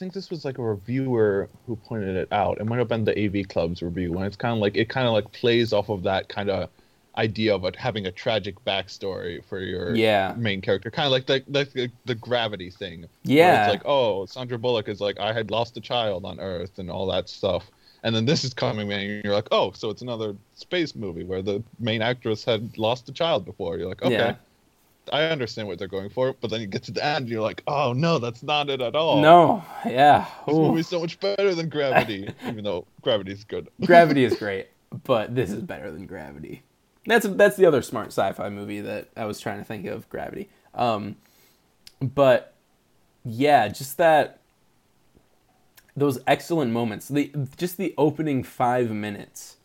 think 0.00 0.12
this 0.14 0.30
was 0.30 0.44
like 0.44 0.58
a 0.58 0.62
reviewer 0.62 1.48
who 1.66 1.76
pointed 1.76 2.16
it 2.16 2.28
out. 2.32 2.58
It 2.58 2.64
might 2.66 2.78
have 2.78 2.88
been 2.88 3.04
the 3.04 3.16
AV 3.24 3.46
Club's 3.48 3.82
review 3.82 4.10
when 4.12 4.24
it's 4.26 4.34
kind 4.34 4.54
of 4.54 4.58
like 4.60 4.74
it 4.76 4.88
kind 4.88 5.06
of 5.06 5.12
like 5.12 5.30
plays 5.30 5.72
off 5.72 5.90
of 5.90 6.02
that 6.04 6.28
kind 6.28 6.48
of 6.50 6.70
idea 7.18 7.54
of 7.54 7.64
it 7.64 7.76
having 7.76 8.06
a 8.06 8.10
tragic 8.12 8.54
backstory 8.64 9.44
for 9.44 9.60
your 9.60 9.94
Yeah. 9.94 10.34
main 10.38 10.62
character, 10.62 10.90
kind 10.90 11.04
of 11.06 11.12
like 11.12 11.26
the, 11.26 11.44
like 11.48 11.70
the 11.72 11.90
the 12.06 12.14
gravity 12.14 12.70
thing. 12.70 13.04
Yeah. 13.24 13.64
it's 13.66 13.72
like 13.74 13.82
oh, 13.84 14.24
Sandra 14.26 14.58
Bullock 14.58 14.88
is 14.88 15.00
like 15.00 15.20
I 15.20 15.32
had 15.32 15.50
lost 15.50 15.76
a 15.76 15.80
child 15.80 16.24
on 16.24 16.40
Earth 16.40 16.78
and 16.78 16.90
all 16.90 17.06
that 17.08 17.28
stuff. 17.28 17.70
And 18.02 18.16
then 18.16 18.24
this 18.24 18.44
is 18.44 18.54
coming 18.54 18.90
in, 18.90 18.98
and 18.98 19.24
you're 19.24 19.34
like, 19.34 19.48
oh, 19.52 19.72
so 19.72 19.90
it's 19.90 20.00
another 20.00 20.34
space 20.54 20.94
movie 20.94 21.22
where 21.24 21.42
the 21.42 21.62
main 21.78 22.00
actress 22.00 22.42
had 22.42 22.78
lost 22.78 23.06
a 23.10 23.12
child 23.12 23.44
before. 23.44 23.76
You're 23.76 23.88
like, 23.90 24.00
okay, 24.02 24.14
Yeah. 24.14 24.36
I 25.12 25.24
understand 25.24 25.68
what 25.68 25.78
they're 25.78 25.88
going 25.88 26.10
for, 26.10 26.34
but 26.40 26.50
then 26.50 26.60
you 26.60 26.66
get 26.66 26.82
to 26.84 26.92
the 26.92 27.04
end, 27.04 27.18
and 27.18 27.28
you're 27.28 27.42
like, 27.42 27.62
oh 27.66 27.92
no, 27.92 28.18
that's 28.18 28.42
not 28.42 28.70
it 28.70 28.80
at 28.80 28.94
all. 28.94 29.20
no, 29.20 29.64
yeah, 29.86 30.26
this 30.46 30.54
Ooh. 30.54 30.68
movie's 30.68 30.88
so 30.88 31.00
much 31.00 31.18
better 31.20 31.54
than 31.54 31.68
Gravity, 31.68 32.28
even 32.46 32.64
though 32.64 32.86
Gravity's 33.02 33.44
good. 33.44 33.68
Gravity 33.84 34.24
is 34.24 34.36
great, 34.38 34.68
but 35.04 35.34
this 35.34 35.50
is 35.50 35.62
better 35.62 35.90
than 35.90 36.06
Gravity. 36.06 36.62
That's 37.06 37.26
that's 37.26 37.56
the 37.56 37.66
other 37.66 37.82
smart 37.82 38.08
sci-fi 38.08 38.48
movie 38.50 38.80
that 38.80 39.08
I 39.16 39.24
was 39.24 39.40
trying 39.40 39.58
to 39.58 39.64
think 39.64 39.86
of. 39.86 40.08
Gravity. 40.08 40.48
Um, 40.74 41.16
but 42.00 42.54
yeah, 43.24 43.68
just 43.68 43.96
that 43.98 44.40
those 45.96 46.18
excellent 46.26 46.72
moments. 46.72 47.08
The 47.08 47.32
just 47.56 47.76
the 47.76 47.94
opening 47.98 48.42
five 48.42 48.90
minutes 48.90 49.56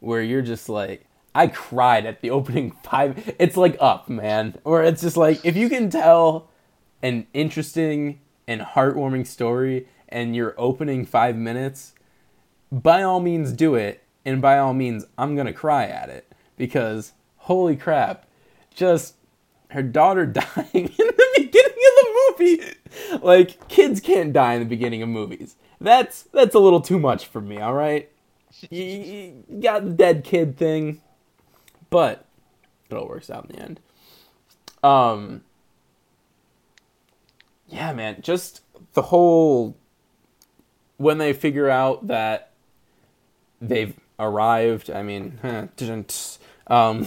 where 0.00 0.22
you're 0.22 0.42
just 0.42 0.68
like. 0.68 1.06
I 1.36 1.48
cried 1.48 2.06
at 2.06 2.20
the 2.20 2.30
opening 2.30 2.72
five. 2.82 3.34
It's 3.38 3.56
like 3.56 3.76
up, 3.80 4.08
man. 4.08 4.58
Or 4.64 4.82
it's 4.82 5.02
just 5.02 5.16
like 5.16 5.44
if 5.44 5.56
you 5.56 5.68
can 5.68 5.90
tell 5.90 6.48
an 7.02 7.26
interesting 7.34 8.20
and 8.48 8.60
heartwarming 8.60 9.26
story 9.26 9.88
and 10.08 10.34
your 10.34 10.54
opening 10.56 11.04
five 11.04 11.36
minutes, 11.36 11.92
by 12.70 13.02
all 13.02 13.20
means 13.20 13.52
do 13.52 13.74
it 13.74 14.02
and 14.24 14.42
by 14.42 14.58
all 14.58 14.74
means 14.74 15.06
i'm 15.16 15.36
gonna 15.36 15.52
cry 15.52 15.86
at 15.86 16.10
it 16.10 16.32
because 16.56 17.12
holy 17.36 17.76
crap 17.76 18.26
just 18.74 19.14
her 19.70 19.82
daughter 19.82 20.26
dying 20.26 20.66
in 20.72 20.82
the 20.82 21.30
beginning 21.36 21.84
of 21.88 22.04
the 22.04 22.34
movie 22.38 22.74
like 23.22 23.68
kids 23.68 24.00
can't 24.00 24.32
die 24.32 24.54
in 24.54 24.60
the 24.60 24.66
beginning 24.66 25.02
of 25.02 25.08
movies 25.08 25.56
that's 25.80 26.22
that's 26.24 26.54
a 26.54 26.58
little 26.58 26.80
too 26.80 26.98
much 26.98 27.26
for 27.26 27.40
me 27.40 27.58
all 27.58 27.74
right 27.74 28.10
you, 28.70 28.84
you 28.84 29.60
got 29.60 29.84
the 29.84 29.90
dead 29.90 30.24
kid 30.24 30.56
thing 30.56 31.00
but 31.90 32.24
it 32.90 32.94
all 32.94 33.08
works 33.08 33.30
out 33.30 33.48
in 33.48 33.56
the 33.56 33.62
end 33.62 33.80
um 34.82 35.42
yeah 37.68 37.92
man 37.92 38.16
just 38.20 38.60
the 38.94 39.02
whole 39.02 39.76
when 40.96 41.18
they 41.18 41.32
figure 41.32 41.68
out 41.68 42.06
that 42.06 42.50
they've 43.60 43.94
arrived. 44.18 44.90
I 44.90 45.02
mean, 45.02 45.38
didn't. 45.76 46.38
Um, 46.68 47.06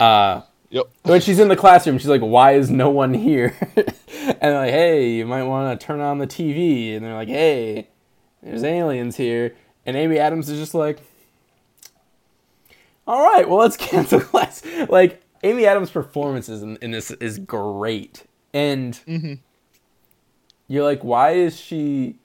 uh, 0.00 0.40
Yep. 0.70 0.88
when 1.02 1.20
she's 1.20 1.38
in 1.38 1.48
the 1.48 1.56
classroom, 1.56 1.98
she's 1.98 2.08
like, 2.08 2.22
"Why 2.22 2.52
is 2.52 2.70
no 2.70 2.88
one 2.88 3.12
here?" 3.12 3.54
and 3.76 4.38
they're 4.40 4.54
like, 4.54 4.70
"Hey, 4.70 5.10
you 5.12 5.26
might 5.26 5.42
want 5.42 5.78
to 5.78 5.86
turn 5.86 6.00
on 6.00 6.16
the 6.16 6.26
TV." 6.26 6.96
And 6.96 7.04
they're 7.04 7.12
like, 7.12 7.28
"Hey, 7.28 7.88
there's 8.42 8.64
aliens 8.64 9.16
here." 9.18 9.54
And 9.84 9.98
Amy 9.98 10.18
Adams 10.18 10.48
is 10.48 10.58
just 10.58 10.72
like, 10.72 11.00
"All 13.06 13.22
right, 13.22 13.48
well, 13.48 13.58
let's 13.58 13.76
cancel 13.78 14.20
class." 14.20 14.62
Like 14.88 15.22
Amy 15.42 15.66
Adams' 15.66 15.90
performances 15.90 16.62
in, 16.62 16.76
in 16.76 16.90
this 16.90 17.10
is 17.12 17.38
great, 17.38 18.24
and 18.52 18.94
mm-hmm. 19.06 19.34
you're 20.68 20.84
like, 20.84 21.02
"Why 21.02 21.32
is 21.32 21.58
she?" 21.58 22.18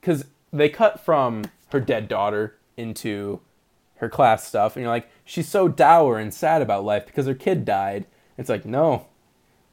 Because 0.00 0.24
they 0.52 0.68
cut 0.68 1.00
from 1.00 1.44
her 1.72 1.80
dead 1.80 2.08
daughter 2.08 2.56
into 2.76 3.40
her 3.96 4.08
class 4.08 4.46
stuff, 4.46 4.76
and 4.76 4.82
you're 4.82 4.92
like, 4.92 5.10
she's 5.24 5.48
so 5.48 5.68
dour 5.68 6.18
and 6.18 6.32
sad 6.32 6.62
about 6.62 6.84
life 6.84 7.06
because 7.06 7.26
her 7.26 7.34
kid 7.34 7.64
died. 7.64 8.06
It's 8.38 8.48
like, 8.48 8.64
no, 8.64 9.06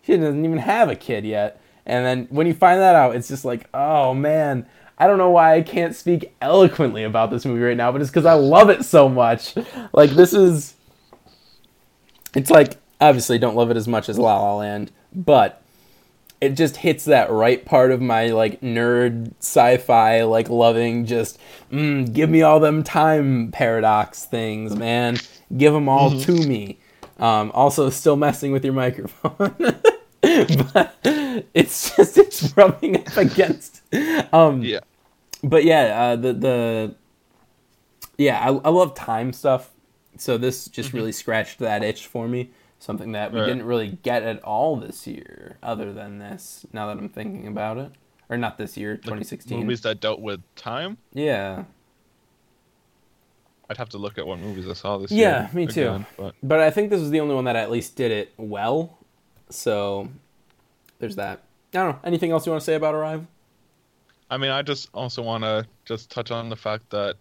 she 0.04 0.16
doesn't 0.18 0.44
even 0.44 0.60
have 0.60 0.89
a 0.89 0.96
kid 0.96 1.25
yet. 1.25 1.62
And 1.86 2.06
then 2.06 2.27
when 2.30 2.46
you 2.46 2.54
find 2.54 2.80
that 2.82 2.96
out, 2.96 3.16
it's 3.16 3.30
just 3.30 3.46
like, 3.46 3.70
oh 3.74 4.13
man, 4.13 4.68
I 4.98 5.08
don't 5.08 5.18
know 5.18 5.30
why 5.30 5.56
I 5.56 5.62
can't 5.62 5.96
speak 5.96 6.34
eloquently 6.42 7.04
about 7.04 7.30
this 7.30 7.46
movie 7.46 7.62
right 7.62 7.77
now, 7.77 7.92
but 7.92 8.01
it's 8.01 8.10
because 8.10 8.25
I 8.25 8.34
love 8.34 8.70
it 8.70 8.84
so 8.84 9.08
much. 9.08 9.56
Like 9.94 10.12
this 10.12 10.34
is, 10.34 10.75
it's 12.36 12.50
like 12.50 12.77
obviously 13.00 13.38
don't 13.38 13.56
love 13.56 13.70
it 13.72 13.77
as 13.77 13.88
much 13.88 14.10
as 14.10 14.18
La 14.18 14.39
La 14.39 14.56
Land, 14.56 14.92
but 15.13 15.62
it 16.39 16.50
just 16.50 16.77
hits 16.77 17.06
that 17.06 17.32
right 17.32 17.66
part 17.66 17.92
of 17.92 18.01
my 18.01 18.27
like 18.27 18.62
nerd 18.62 19.34
sci-fi 19.39 20.24
like 20.24 20.50
loving 20.50 21.06
just 21.06 21.39
mm, 21.72 22.12
give 22.13 22.30
me 22.30 22.44
all 22.44 22.60
them 22.60 22.84
time 22.84 23.51
paradox 23.51 24.25
things 24.25 24.75
man. 24.75 25.18
Give 25.56 25.74
them 25.74 25.88
all 25.88 26.20
to 26.22 26.32
me. 26.32 26.80
Um, 27.20 27.51
also 27.54 27.89
still 27.89 28.16
messing 28.16 28.51
with 28.51 28.63
your 28.66 28.74
microphone. 28.74 29.56
But 30.74 30.96
it's 31.04 31.96
just 31.96 32.18
it's 32.18 32.56
rubbing 32.58 32.98
up 32.98 33.16
against 33.18 33.76
um 34.34 34.63
Yeah. 34.63 34.79
but 35.44 35.63
yeah 35.63 35.84
uh, 36.12 36.15
the 36.15 36.34
the 36.34 36.96
yeah 38.17 38.39
I, 38.39 38.48
I 38.50 38.70
love 38.70 38.96
time 38.96 39.34
stuff 39.34 39.72
so 40.17 40.38
this 40.38 40.65
just 40.67 40.94
really 40.94 41.12
scratched 41.12 41.60
that 41.60 41.84
itch 41.84 42.08
for 42.08 42.27
me 42.27 42.51
something 42.79 43.12
that 43.13 43.32
we 43.32 43.39
Right. 43.39 43.46
didn't 43.48 43.63
really 43.65 43.98
get 44.03 44.24
at 44.24 44.44
all 44.44 44.75
this 44.75 45.08
year 45.08 45.58
other 45.63 45.94
than 45.94 46.20
this 46.20 46.65
now 46.74 46.88
that 46.88 46.98
i'm 46.98 47.10
thinking 47.10 47.48
about 47.48 47.77
it 47.77 47.91
or 48.29 48.38
not 48.38 48.58
this 48.58 48.75
year 48.77 48.98
2016 48.98 49.60
Movies 49.62 49.82
that 49.82 50.00
dealt 50.00 50.20
with 50.20 50.41
time. 50.56 50.98
yeah 51.13 51.63
I'd 53.70 53.77
have 53.77 53.89
to 53.89 53.98
look 53.98 54.17
at 54.17 54.25
what 54.25 54.39
movies 54.39 54.65
I 54.70 54.72
saw 54.74 54.98
this 54.98 55.12
Yeah, 55.12 55.39
year. 55.41 55.50
Yeah, 55.51 55.56
me 55.56 55.67
too. 55.67 55.89
again, 55.89 56.06
but 56.17 56.36
but 56.41 56.60
i 56.62 56.70
think 56.72 56.89
this 56.89 57.00
was 57.01 57.10
the 57.10 57.20
only 57.20 57.36
one 57.36 57.44
that 57.46 57.56
at 57.58 57.70
least 57.70 57.96
did 57.96 58.12
it 58.12 58.34
well 58.38 58.98
so 59.50 60.08
there's 61.00 61.15
that 61.17 61.44
i 61.74 61.77
don't 61.77 61.91
know 61.94 62.00
anything 62.03 62.32
else 62.32 62.46
you 62.46 62.51
want 62.51 62.62
to 62.62 62.65
say 62.65 62.75
about 62.75 62.96
arrive 62.96 63.25
I 64.29 64.38
mean, 64.38 64.51
I 64.51 64.62
just 64.62 64.89
also 64.93 65.22
want 65.22 65.43
to 65.43 65.65
just 65.86 66.10
touch 66.10 66.31
on 66.31 66.50
the 66.50 66.55
fact 66.55 66.89
that 66.89 67.15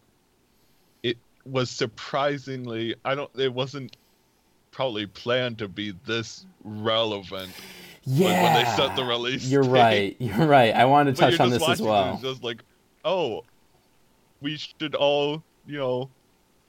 it 1.03 1.17
was 1.45 1.71
surprisingly. 1.71 2.97
I 3.05 3.15
don't. 3.15 3.31
It 3.39 3.53
wasn't 3.53 3.97
probably 4.73 5.07
planned 5.07 5.59
to 5.59 5.69
be 5.69 5.95
this 6.07 6.45
relevant. 6.65 7.51
yeah 8.05 8.43
when 8.43 8.65
they 8.65 8.71
set 8.77 8.95
the 8.95 9.03
release 9.03 9.49
you're 9.49 9.65
date. 9.65 9.71
right 9.71 10.17
you're 10.21 10.47
right 10.47 10.77
i 10.77 10.85
wanted 10.85 11.17
to 11.17 11.21
touch 11.21 11.41
on 11.41 11.51
this 11.51 11.69
as 11.69 11.81
it, 11.81 11.85
well 11.85 12.21
just 12.23 12.45
like, 12.45 12.63
oh, 13.05 13.43
we 14.41 14.57
should 14.57 14.95
all, 14.95 15.43
you 15.67 15.79
know, 15.79 16.11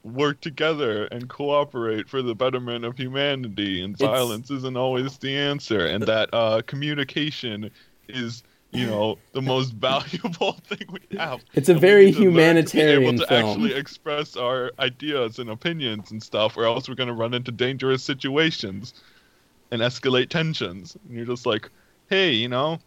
work 0.04 0.40
together 0.40 1.06
and 1.06 1.28
cooperate 1.28 2.08
for 2.08 2.22
the 2.22 2.34
betterment 2.34 2.86
of 2.86 2.98
humanity, 2.98 3.84
and 3.84 3.96
It's- 3.96 4.10
violence 4.10 4.50
isn't 4.52 4.78
always 4.78 5.18
the 5.18 5.36
answer, 5.36 5.86
and 5.86 6.04
that 6.04 6.30
uh, 6.34 6.62
communication 6.66 7.72
is, 8.08 8.44
you 8.72 8.86
know, 8.86 9.18
the 9.34 9.42
most 9.42 9.74
valuable 9.74 10.54
thing 10.66 10.86
we 10.92 11.18
have. 11.18 11.44
It's 11.54 11.70
a 11.70 11.76
And 11.76 11.82
very 11.82 12.12
need 12.12 12.16
to 12.16 12.32
learn 12.32 12.66
to 12.66 12.78
be 12.78 12.82
humanitarian 12.82 13.04
able 13.04 13.18
to 13.18 13.28
film. 13.28 13.50
actually 13.50 13.74
express 13.74 14.36
our 14.36 14.72
ideas 14.80 15.40
and 15.40 15.50
opinions 15.50 16.12
and 16.12 16.22
stuff, 16.22 16.58
or 16.58 16.66
else 16.66 16.88
we're 16.90 16.96
going 16.96 17.08
to 17.08 17.14
run 17.14 17.34
into 17.34 17.52
dangerous 17.52 18.04
situations 18.04 18.94
and 19.72 19.82
escalate 19.82 20.30
tensions. 20.30 20.98
And 21.08 21.16
you're 21.18 21.26
just 21.26 21.46
like, 21.46 21.70
hey, 22.10 22.32
you 22.34 22.48
know, 22.50 22.80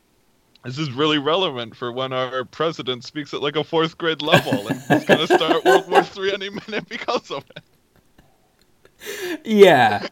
this 0.64 0.78
is 0.78 0.92
really 0.92 1.18
relevant 1.18 1.74
for 1.74 1.90
when 1.92 2.12
our 2.12 2.44
president 2.44 3.04
speaks 3.04 3.32
at 3.34 3.42
like 3.42 3.56
a 3.56 3.64
fourth 3.64 3.96
grade 3.98 4.22
level 4.22 4.68
and 4.68 4.80
he's 4.82 5.04
going 5.06 5.26
to 5.26 5.34
start 5.34 5.64
World 5.64 5.90
War 5.90 6.02
Three 6.04 6.32
any 6.32 6.50
minute 6.50 6.88
because 6.88 7.30
of 7.30 7.44
it. 7.56 9.40
yeah 9.44 10.06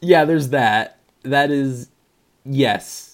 yeah 0.00 0.24
there's 0.24 0.48
that 0.48 0.98
that 1.22 1.50
is 1.52 1.88
yes 2.44 3.07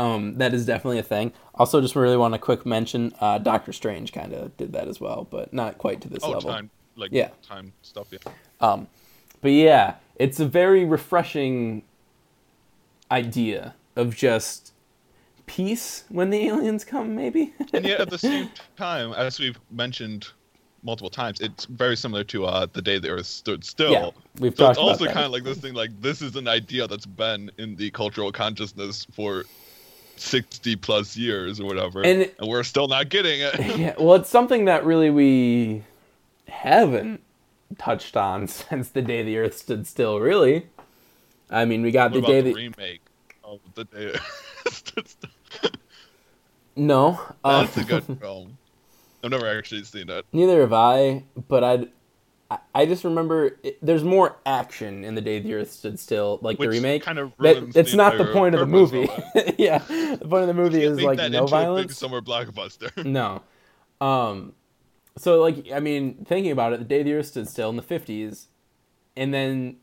um 0.00 0.36
that 0.38 0.54
is 0.54 0.64
definitely 0.66 0.98
a 0.98 1.02
thing 1.02 1.32
also 1.54 1.80
just 1.80 1.94
really 1.94 2.16
want 2.16 2.32
to 2.34 2.38
quick 2.38 2.64
mention 2.64 3.12
uh 3.20 3.38
doctor 3.38 3.72
strange 3.72 4.12
kind 4.12 4.32
of 4.32 4.56
did 4.56 4.72
that 4.72 4.88
as 4.88 4.98
well 5.00 5.26
but 5.30 5.52
not 5.52 5.76
quite 5.78 6.00
to 6.00 6.08
this 6.08 6.22
Oh, 6.24 6.30
level 6.30 6.50
time, 6.50 6.70
like 6.96 7.10
Yeah. 7.12 7.28
time 7.42 7.72
stuff. 7.82 8.08
Yeah. 8.10 8.18
um 8.60 8.88
but 9.42 9.50
yeah 9.52 9.96
it's 10.16 10.40
a 10.40 10.46
very 10.46 10.84
refreshing 10.84 11.82
idea 13.10 13.74
of 13.96 14.16
just 14.16 14.72
peace 15.46 16.04
when 16.08 16.30
the 16.30 16.46
aliens 16.46 16.84
come 16.84 17.14
maybe 17.14 17.52
and 17.74 17.84
yet 17.84 18.00
at 18.00 18.10
the 18.10 18.18
same 18.18 18.48
time, 18.76 19.12
as 19.14 19.38
we've 19.38 19.58
mentioned 19.70 20.28
multiple 20.82 21.10
times, 21.10 21.40
it's 21.40 21.66
very 21.66 21.96
similar 21.96 22.24
to 22.24 22.46
uh, 22.46 22.66
the 22.72 22.80
day 22.80 22.98
the 22.98 23.10
Earth 23.10 23.26
stood 23.26 23.62
still. 23.64 23.92
Yeah, 23.92 24.10
we've 24.38 24.56
so 24.56 24.64
talked 24.64 24.70
it's 24.70 24.78
about 24.78 24.92
also 24.92 25.06
kind 25.06 25.26
of 25.26 25.32
like 25.32 25.44
this 25.44 25.58
thing, 25.58 25.74
like 25.74 25.90
this 26.00 26.22
is 26.22 26.36
an 26.36 26.48
idea 26.48 26.86
that's 26.86 27.04
been 27.04 27.50
in 27.58 27.76
the 27.76 27.90
cultural 27.90 28.30
consciousness 28.32 29.06
for 29.12 29.44
sixty 30.20 30.76
plus 30.76 31.16
years 31.16 31.60
or 31.60 31.66
whatever, 31.66 32.02
And- 32.04 32.30
and, 32.38 32.48
we're 32.48 32.62
still 32.62 32.88
not 32.88 33.08
getting 33.08 33.40
it. 33.40 33.58
yeah 33.78 33.94
well 33.98 34.14
it's 34.16 34.28
something 34.30 34.66
that 34.66 34.84
really 34.84 35.10
we 35.10 35.82
haven't 36.48 37.22
touched 37.78 38.16
on 38.16 38.46
since 38.58 38.88
the 38.90 39.02
day 39.02 39.22
the 39.22 39.38
earth 39.38 39.56
stood 39.56 39.86
still 39.86 40.18
really 40.20 40.66
i 41.50 41.64
mean 41.64 41.82
we 41.82 41.90
got 41.92 42.10
what 42.12 42.20
the 42.22 42.26
day 42.26 42.40
the 42.40 42.50
that 42.52 42.56
remake 42.58 43.00
of 43.44 43.60
the 43.74 43.84
day 43.84 44.12
the 44.12 44.14
Earth 44.66 44.74
stood 44.74 45.08
still? 45.08 45.30
no 46.76 47.20
uh, 47.44 47.62
That's 47.64 47.76
a 47.78 47.84
good 47.84 48.18
film. 48.20 48.56
I've 49.22 49.30
never 49.30 49.46
actually 49.46 49.84
seen 49.84 50.08
it. 50.10 50.24
neither 50.32 50.60
have 50.60 50.72
i 50.72 51.22
but 51.48 51.62
i'd 51.64 51.84
I- 51.84 51.88
I 52.74 52.84
just 52.86 53.04
remember 53.04 53.56
it, 53.62 53.78
there's 53.80 54.02
more 54.02 54.36
action 54.44 55.04
in 55.04 55.14
the 55.14 55.20
day 55.20 55.38
the 55.38 55.54
Earth 55.54 55.70
stood 55.70 56.00
still, 56.00 56.38
like 56.42 56.58
Which 56.58 56.66
the 56.68 56.76
remake. 56.76 57.02
kind 57.02 57.18
of 57.18 57.32
That- 57.38 57.76
it's 57.76 57.94
not 57.94 58.18
the 58.18 58.24
point 58.26 58.54
of 58.54 58.60
the 58.60 58.66
movie. 58.66 59.08
yeah, 59.58 59.78
the 59.78 60.26
point 60.28 60.42
of 60.42 60.48
the 60.48 60.54
movie 60.54 60.82
is 60.82 61.00
like 61.00 61.18
that 61.18 61.30
no 61.30 61.42
into 61.44 61.54
a 61.54 61.58
big 61.58 61.64
violence. 61.64 61.98
summer 61.98 62.20
blockbuster. 62.20 62.90
No. 63.04 63.42
Um 64.00 64.54
so 65.16 65.40
like 65.40 65.70
I 65.72 65.78
mean, 65.80 66.24
thinking 66.24 66.50
about 66.52 66.72
it, 66.72 66.78
the 66.80 66.84
day 66.84 67.02
the 67.02 67.14
earth 67.14 67.26
stood 67.26 67.48
still 67.48 67.70
in 67.70 67.76
the 67.76 67.82
50s 67.82 68.46
and 69.16 69.32
then 69.34 69.76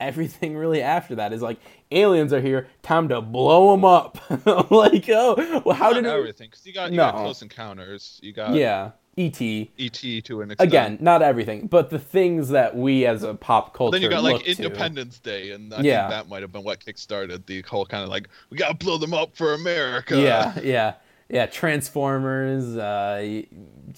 everything 0.00 0.56
really 0.56 0.82
after 0.82 1.14
that 1.14 1.32
is 1.32 1.40
like 1.42 1.58
aliens 1.90 2.32
are 2.32 2.40
here, 2.40 2.68
time 2.82 3.08
to 3.08 3.20
blow 3.20 3.70
them 3.72 3.84
up. 3.84 4.18
like, 4.70 5.08
oh, 5.10 5.62
well 5.64 5.74
how 5.76 5.90
Not 5.90 5.94
did 6.02 6.06
everything? 6.06 6.48
Because 6.50 6.66
you 6.66 6.72
got 6.74 6.90
you 6.90 6.96
No. 6.98 7.04
got 7.12 7.16
Close 7.16 7.42
Encounters, 7.42 8.18
you 8.22 8.32
got 8.32 8.54
Yeah, 8.54 8.90
ET. 9.18 9.40
ET 9.40 10.24
to 10.24 10.40
an 10.40 10.50
extent. 10.52 10.68
Again, 10.68 10.98
not 11.00 11.20
everything, 11.20 11.66
but 11.66 11.90
the 11.90 11.98
things 11.98 12.50
that 12.50 12.76
we 12.76 13.04
as 13.06 13.22
a 13.22 13.34
pop 13.34 13.74
culture 13.74 13.92
then 13.92 14.02
you 14.02 14.08
got 14.08 14.22
like 14.22 14.34
look 14.34 14.44
to. 14.44 14.50
Independence 14.50 15.18
Day, 15.18 15.50
and 15.50 15.74
I 15.74 15.82
Yeah. 15.82 16.08
think 16.08 16.10
that 16.10 16.28
might 16.28 16.42
have 16.42 16.52
been 16.52 16.62
what 16.62 16.80
kickstarted 16.80 17.44
the 17.46 17.62
whole 17.62 17.84
kind 17.84 18.02
of 18.04 18.08
like 18.08 18.28
we 18.50 18.56
gotta 18.56 18.74
blow 18.74 18.96
them 18.98 19.12
up 19.12 19.36
for 19.36 19.54
America. 19.54 20.16
Yeah, 20.16 20.58
yeah, 20.62 20.94
yeah. 21.28 21.46
Transformers, 21.46 22.76
uh, 22.76 23.42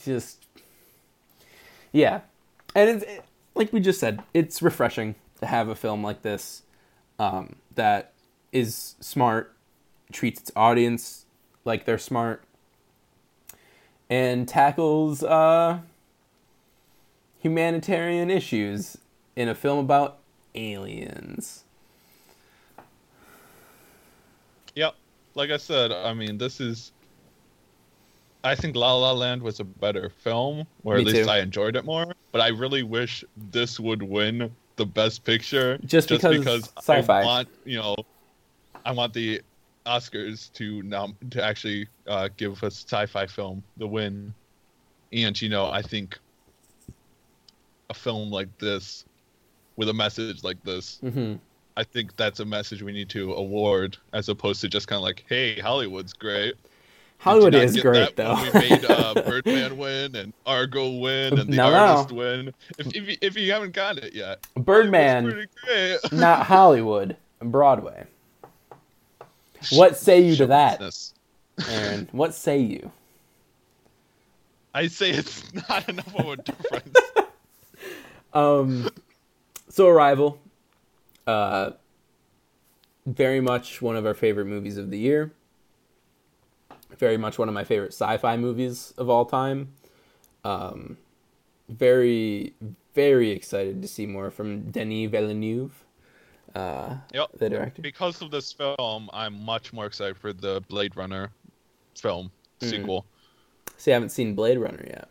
just 0.03 0.47
yeah, 1.93 2.21
and 2.75 2.89
it's 2.91 3.05
it, 3.05 3.25
like 3.55 3.73
we 3.73 3.81
just 3.81 4.01
said, 4.01 4.23
it's 4.33 4.63
refreshing 4.63 5.15
to 5.41 5.47
have 5.47 5.69
a 5.69 5.75
film 5.75 6.03
like 6.03 6.23
this 6.23 6.63
um, 7.19 7.57
that 7.75 8.13
is 8.51 8.97
smart, 9.01 9.55
treats 10.11 10.41
its 10.41 10.53
audience 10.57 11.27
like 11.65 11.85
they're 11.85 11.99
smart, 11.99 12.43
and 14.13 14.47
tackles 14.47 15.23
uh, 15.23 15.79
humanitarian 17.39 18.29
issues 18.29 18.99
in 19.37 19.49
a 19.49 19.55
film 19.55 19.79
about 19.79 20.19
aliens. 20.55 21.65
Yep. 24.75 24.97
Like 25.35 25.51
I 25.51 25.57
said, 25.57 25.93
I 25.93 26.13
mean, 26.13 26.37
this 26.37 26.61
is. 26.61 26.93
I 28.45 28.55
think 28.55 28.77
La 28.77 28.95
La 28.95 29.13
Land 29.13 29.41
was 29.41 29.61
a 29.61 29.65
better 29.65 30.11
film, 30.11 30.67
or 30.85 30.97
Me 30.97 31.01
at 31.01 31.07
least 31.07 31.25
too. 31.25 31.31
I 31.31 31.39
enjoyed 31.39 31.75
it 31.75 31.87
more. 31.87 32.13
But 32.33 32.43
I 32.43 32.49
really 32.49 32.83
wish 32.83 33.25
this 33.51 33.81
would 33.81 34.03
win 34.03 34.55
the 34.77 34.85
Best 34.85 35.25
Picture, 35.25 35.79
Just 35.87 36.11
because 36.11 36.71
sci-fi. 36.77 37.23
I 37.23 37.25
want, 37.25 37.49
you 37.65 37.79
know, 37.79 37.95
I 38.85 38.93
want 38.93 39.15
the 39.15 39.41
Oscars 39.87 40.53
to 40.55 40.83
nom- 40.83 41.17
to 41.31 41.43
actually 41.43 41.89
uh, 42.07 42.29
give 42.37 42.63
a 42.63 42.67
sci-fi 42.67 43.27
film 43.27 43.63
the 43.77 43.87
win, 43.87 44.33
and 45.13 45.41
you 45.41 45.49
know, 45.49 45.67
I 45.71 45.83
think 45.83 46.19
a 47.91 47.95
film 47.95 48.31
like 48.31 48.57
this, 48.59 49.05
with 49.77 49.89
a 49.89 49.93
message 49.95 50.43
like 50.45 50.63
this, 50.65 50.99
hmm 51.01 51.35
I 51.75 51.85
think 51.85 52.15
that's 52.19 52.39
a 52.41 52.45
message 52.45 52.83
we 52.83 52.93
need 52.93 53.09
to 53.11 53.33
award 53.33 53.97
as 54.13 54.29
opposed 54.29 54.61
to 54.61 54.69
just 54.69 54.89
kind 54.89 54.99
of 54.99 55.03
like, 55.05 55.25
hey, 55.27 55.59
Hollywood's 55.59 56.13
great. 56.13 56.55
Hollywood 57.19 57.55
is 57.55 57.81
great 57.81 58.15
though. 58.15 58.35
we 58.43 58.61
made 58.61 58.85
uh, 58.85 59.15
Birdman 59.27 59.79
win 59.79 60.15
and 60.17 60.35
Argo 60.45 60.91
win 60.99 61.39
and 61.39 61.51
the 61.51 61.57
No, 61.57 61.71
no. 61.71 61.77
artist 61.77 62.13
win. 62.15 62.53
If, 62.79 62.89
if, 62.95 63.09
you, 63.09 63.17
if 63.23 63.37
you 63.39 63.51
haven't 63.53 63.73
got 63.73 63.97
it 63.97 64.13
yet, 64.13 64.47
Birdman. 64.55 65.47
Great. 65.65 65.99
not 66.13 66.45
Hollywood, 66.47 67.17
Broadway. 67.41 68.05
What 69.73 69.97
say 69.97 70.21
you 70.21 70.37
to 70.37 70.47
that. 70.47 70.83
Aaron? 71.69 72.09
What 72.13 72.35
say 72.35 72.59
you? 72.59 72.91
I 74.75 74.87
say 74.89 75.11
it's 75.11 75.53
not 75.69 75.89
enough 75.89 76.15
of 76.17 76.29
a 76.29 76.37
difference. 76.37 76.97
Um, 78.35 78.89
so 79.69 79.89
Arrival, 79.89 80.41
uh, 81.27 81.73
very 83.05 83.43
much 83.43 83.83
one 83.83 83.95
of 83.95 84.07
our 84.07 84.15
favorite 84.15 84.47
movies 84.47 84.79
of 84.79 84.91
the 84.91 84.99
year. 84.99 85.33
Very 86.99 87.19
much 87.19 87.39
one 87.39 87.49
of 87.49 87.53
my 87.55 87.65
favorite 87.65 87.93
sci-fi 87.93 88.39
movies 88.39 88.95
of 88.97 89.11
all 89.11 89.27
time. 89.27 89.75
Um, 90.45 90.97
very, 91.69 92.55
very 92.95 93.31
excited 93.31 93.83
to 93.83 93.89
see 93.89 94.07
more 94.07 94.31
from 94.31 94.71
Denis 94.71 95.11
Villeneuve, 95.11 95.85
uh, 96.55 96.97
yep. 97.13 97.29
the 97.39 97.49
director. 97.51 97.83
Because 97.83 98.21
of 98.23 98.31
this 98.31 98.53
film, 98.53 99.09
I'm 99.13 99.43
much 99.45 99.73
more 99.73 99.87
excited 99.87 100.17
for 100.17 100.33
the 100.33 100.61
Blade 100.69 100.97
Runner 100.97 101.31
film 101.97 102.31
Mm. 102.61 102.71
sequel. 102.71 103.07
See, 103.77 103.91
I 103.91 103.95
haven't 103.95 104.11
seen 104.11 104.35
Blade 104.35 104.59
Runner 104.59 104.85
yet, 104.87 105.09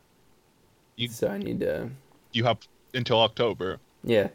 You- 0.95 1.09
so 1.09 1.27
I 1.27 1.37
need 1.37 1.59
to. 1.61 1.89
You 2.31 2.45
have 2.45 2.59
until 2.93 3.19
October. 3.21 3.79
Yeah. 4.03 4.29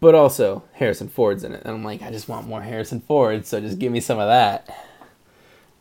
But 0.00 0.14
also 0.14 0.62
Harrison 0.74 1.08
Ford's 1.08 1.42
in 1.42 1.52
it, 1.52 1.62
and 1.64 1.74
I'm 1.74 1.82
like, 1.84 2.00
I 2.02 2.10
just 2.12 2.28
want 2.28 2.46
more 2.46 2.62
Harrison 2.62 3.00
Ford, 3.00 3.44
so 3.46 3.60
just 3.60 3.78
give 3.80 3.90
me 3.90 3.98
some 4.00 4.18
of 4.20 4.28
that. 4.28 4.68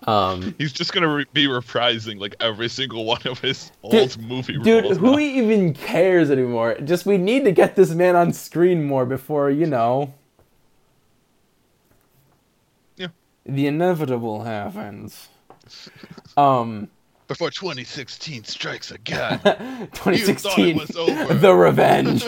Um, 0.08 0.56
He's 0.58 0.72
just 0.72 0.94
gonna 0.94 1.14
re- 1.14 1.26
be 1.34 1.46
reprising 1.48 2.20
like 2.20 2.36
every 2.40 2.70
single 2.70 3.04
one 3.06 3.22
of 3.26 3.40
his 3.40 3.72
Dude- 3.90 4.02
old 4.02 4.22
movie 4.22 4.58
dude, 4.60 4.84
roles. 4.86 4.98
who 4.98 5.12
now. 5.14 5.20
even 5.20 5.74
cares 5.74 6.32
anymore? 6.32 6.76
Just 6.84 7.06
we 7.06 7.18
need 7.18 7.44
to 7.46 7.52
get 7.52 7.76
this 7.76 7.92
man 7.92 8.16
on 8.16 8.32
screen 8.34 8.86
more 8.86 9.06
before 9.06 9.50
you 9.52 9.66
know. 9.66 10.14
Yeah. 12.98 13.08
The 13.46 13.68
inevitable 13.68 14.44
happens. 14.44 15.28
Um, 16.38 16.88
Before 17.28 17.52
2016 17.52 18.46
strikes 18.46 18.92
again. 18.92 19.40
2016, 19.94 20.78
was 20.78 20.96
over. 20.96 21.34
the 21.34 21.54
revenge. 21.54 22.28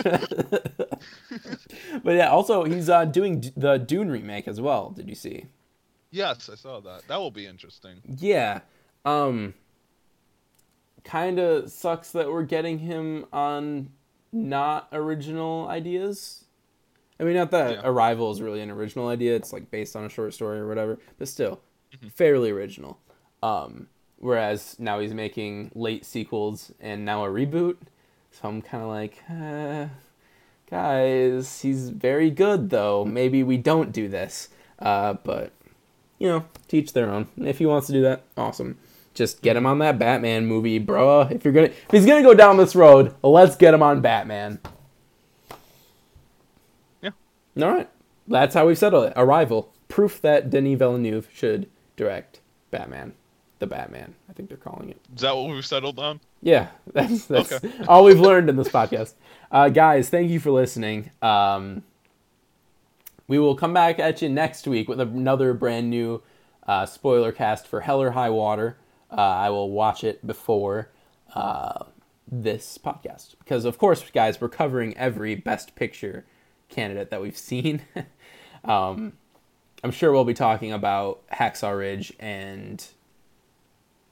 but 2.04 2.12
yeah, 2.12 2.28
also 2.28 2.64
he's 2.64 2.88
uh, 2.88 3.04
doing 3.06 3.40
D- 3.40 3.52
the 3.56 3.78
Dune 3.78 4.10
remake 4.10 4.46
as 4.46 4.60
well. 4.60 4.90
Did 4.90 5.08
you 5.08 5.14
see? 5.14 5.46
Yes, 6.12 6.48
I 6.48 6.54
saw 6.54 6.78
that. 6.80 7.08
That 7.08 7.18
will 7.18 7.30
be 7.32 7.46
interesting. 7.46 7.96
Yeah. 8.18 8.60
Um 9.04 9.54
kind 11.04 11.40
of 11.40 11.68
sucks 11.70 12.12
that 12.12 12.30
we're 12.30 12.44
getting 12.44 12.78
him 12.78 13.26
on 13.32 13.90
not 14.32 14.88
original 14.92 15.66
ideas. 15.68 16.44
I 17.18 17.24
mean, 17.24 17.34
not 17.34 17.50
that 17.50 17.72
Yeah. 17.72 17.80
Arrival 17.84 18.30
is 18.30 18.40
really 18.40 18.60
an 18.60 18.70
original 18.70 19.08
idea. 19.08 19.34
It's 19.34 19.52
like 19.52 19.70
based 19.70 19.96
on 19.96 20.04
a 20.04 20.08
short 20.08 20.32
story 20.34 20.58
or 20.60 20.68
whatever, 20.68 20.98
but 21.18 21.26
still 21.28 21.60
Mm-hmm. 21.92 22.08
fairly 22.08 22.50
original. 22.50 22.98
Um 23.42 23.88
whereas 24.18 24.76
now 24.78 25.00
he's 25.00 25.12
making 25.12 25.72
late 25.74 26.04
sequels 26.04 26.70
and 26.80 27.04
now 27.04 27.24
a 27.24 27.28
reboot. 27.28 27.76
So 28.30 28.48
I'm 28.48 28.62
kind 28.62 28.82
of 28.84 28.88
like, 28.88 29.18
uh, 29.28 29.88
guys, 30.70 31.60
he's 31.60 31.90
very 31.90 32.30
good 32.30 32.70
though. 32.70 33.04
Maybe 33.04 33.42
we 33.42 33.56
don't 33.58 33.92
do 33.92 34.08
this. 34.08 34.48
Uh, 34.78 35.14
but 35.14 35.52
you 36.22 36.28
know, 36.28 36.44
teach 36.68 36.92
their 36.92 37.10
own. 37.10 37.26
If 37.36 37.58
he 37.58 37.66
wants 37.66 37.88
to 37.88 37.92
do 37.92 38.00
that, 38.02 38.22
awesome. 38.36 38.78
Just 39.12 39.42
get 39.42 39.56
him 39.56 39.66
on 39.66 39.80
that 39.80 39.98
Batman 39.98 40.46
movie, 40.46 40.78
bro. 40.78 41.22
If 41.22 41.44
you're 41.44 41.52
gonna, 41.52 41.66
if 41.66 41.90
he's 41.90 42.06
gonna 42.06 42.22
go 42.22 42.32
down 42.32 42.58
this 42.58 42.76
road, 42.76 43.12
let's 43.24 43.56
get 43.56 43.74
him 43.74 43.82
on 43.82 44.00
Batman. 44.00 44.60
Yeah. 47.02 47.10
All 47.60 47.72
right. 47.72 47.90
That's 48.28 48.54
how 48.54 48.68
we 48.68 48.76
settle 48.76 49.02
it. 49.02 49.12
Arrival. 49.16 49.72
Proof 49.88 50.22
that 50.22 50.48
Denis 50.48 50.78
Villeneuve 50.78 51.28
should 51.34 51.68
direct 51.96 52.40
Batman. 52.70 53.14
The 53.58 53.66
Batman, 53.66 54.14
I 54.28 54.32
think 54.32 54.48
they're 54.48 54.58
calling 54.58 54.90
it. 54.90 55.00
Is 55.14 55.22
that 55.22 55.36
what 55.36 55.48
we've 55.50 55.64
settled 55.66 55.98
on? 55.98 56.20
Yeah, 56.40 56.68
that's, 56.92 57.26
that's 57.26 57.52
Okay. 57.52 57.72
all 57.88 58.04
we've 58.04 58.18
learned 58.20 58.48
in 58.48 58.56
this 58.56 58.68
podcast. 58.68 59.14
Uh, 59.52 59.68
guys, 59.68 60.08
thank 60.08 60.30
you 60.30 60.40
for 60.40 60.50
listening. 60.52 61.10
Um, 61.20 61.82
we 63.32 63.38
will 63.38 63.54
come 63.54 63.72
back 63.72 63.98
at 63.98 64.20
you 64.20 64.28
next 64.28 64.68
week 64.68 64.90
with 64.90 65.00
another 65.00 65.54
brand 65.54 65.88
new 65.88 66.20
uh, 66.66 66.84
spoiler 66.84 67.32
cast 67.32 67.66
for 67.66 67.80
Hell 67.80 68.02
or 68.02 68.10
High 68.10 68.28
Water. 68.28 68.76
Uh, 69.10 69.22
I 69.22 69.48
will 69.48 69.70
watch 69.70 70.04
it 70.04 70.26
before 70.26 70.90
uh, 71.34 71.84
this 72.30 72.76
podcast 72.76 73.36
because, 73.38 73.64
of 73.64 73.78
course, 73.78 74.04
guys, 74.10 74.38
we're 74.38 74.50
covering 74.50 74.94
every 74.98 75.34
Best 75.34 75.74
Picture 75.76 76.26
candidate 76.68 77.08
that 77.08 77.22
we've 77.22 77.38
seen. 77.38 77.80
um, 78.66 79.14
I'm 79.82 79.92
sure 79.92 80.12
we'll 80.12 80.26
be 80.26 80.34
talking 80.34 80.70
about 80.70 81.26
Hacksaw 81.28 81.78
Ridge 81.78 82.12
and 82.20 82.84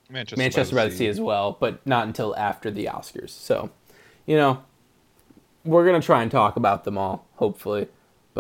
Manchester, 0.09 0.37
Manchester 0.39 0.77
by 0.77 0.87
the 0.87 0.97
Sea 0.97 1.09
as 1.09 1.21
well, 1.21 1.59
but 1.61 1.87
not 1.87 2.07
until 2.07 2.35
after 2.37 2.71
the 2.71 2.87
Oscars. 2.87 3.29
So, 3.29 3.69
you 4.25 4.37
know, 4.37 4.63
we're 5.63 5.85
gonna 5.85 6.01
try 6.01 6.23
and 6.23 6.31
talk 6.31 6.57
about 6.57 6.85
them 6.85 6.97
all, 6.97 7.27
hopefully. 7.35 7.89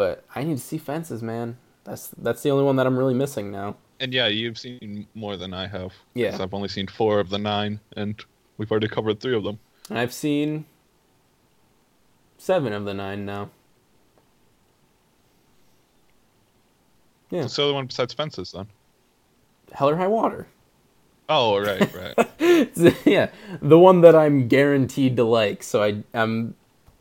But 0.00 0.24
I 0.34 0.44
need 0.44 0.56
to 0.56 0.62
see 0.62 0.78
Fences, 0.78 1.22
man. 1.22 1.58
That's 1.84 2.08
that's 2.16 2.42
the 2.42 2.48
only 2.48 2.64
one 2.64 2.76
that 2.76 2.86
I'm 2.86 2.96
really 2.96 3.12
missing 3.12 3.52
now. 3.52 3.76
And 4.00 4.14
yeah, 4.14 4.28
you've 4.28 4.56
seen 4.56 5.06
more 5.14 5.36
than 5.36 5.52
I 5.52 5.66
have. 5.66 5.92
Yeah. 6.14 6.38
I've 6.40 6.54
only 6.54 6.68
seen 6.68 6.86
four 6.86 7.20
of 7.20 7.28
the 7.28 7.36
nine, 7.36 7.80
and 7.98 8.18
we've 8.56 8.70
already 8.70 8.88
covered 8.88 9.20
three 9.20 9.36
of 9.36 9.44
them. 9.44 9.58
I've 9.90 10.14
seen 10.14 10.64
seven 12.38 12.72
of 12.72 12.86
the 12.86 12.94
nine 12.94 13.26
now. 13.26 13.50
Yeah, 17.28 17.42
What's 17.42 17.56
the 17.56 17.64
other 17.64 17.74
one 17.74 17.84
besides 17.84 18.14
Fences 18.14 18.52
then? 18.52 18.68
Hell 19.70 19.90
or 19.90 19.96
High 19.96 20.06
Water. 20.06 20.46
Oh, 21.28 21.60
right, 21.60 21.94
right. 21.94 22.96
yeah, 23.04 23.28
the 23.60 23.78
one 23.78 24.00
that 24.00 24.16
I'm 24.16 24.48
guaranteed 24.48 25.18
to 25.18 25.24
like. 25.24 25.62
So 25.62 25.82
I 25.82 26.04
I'm 26.14 26.54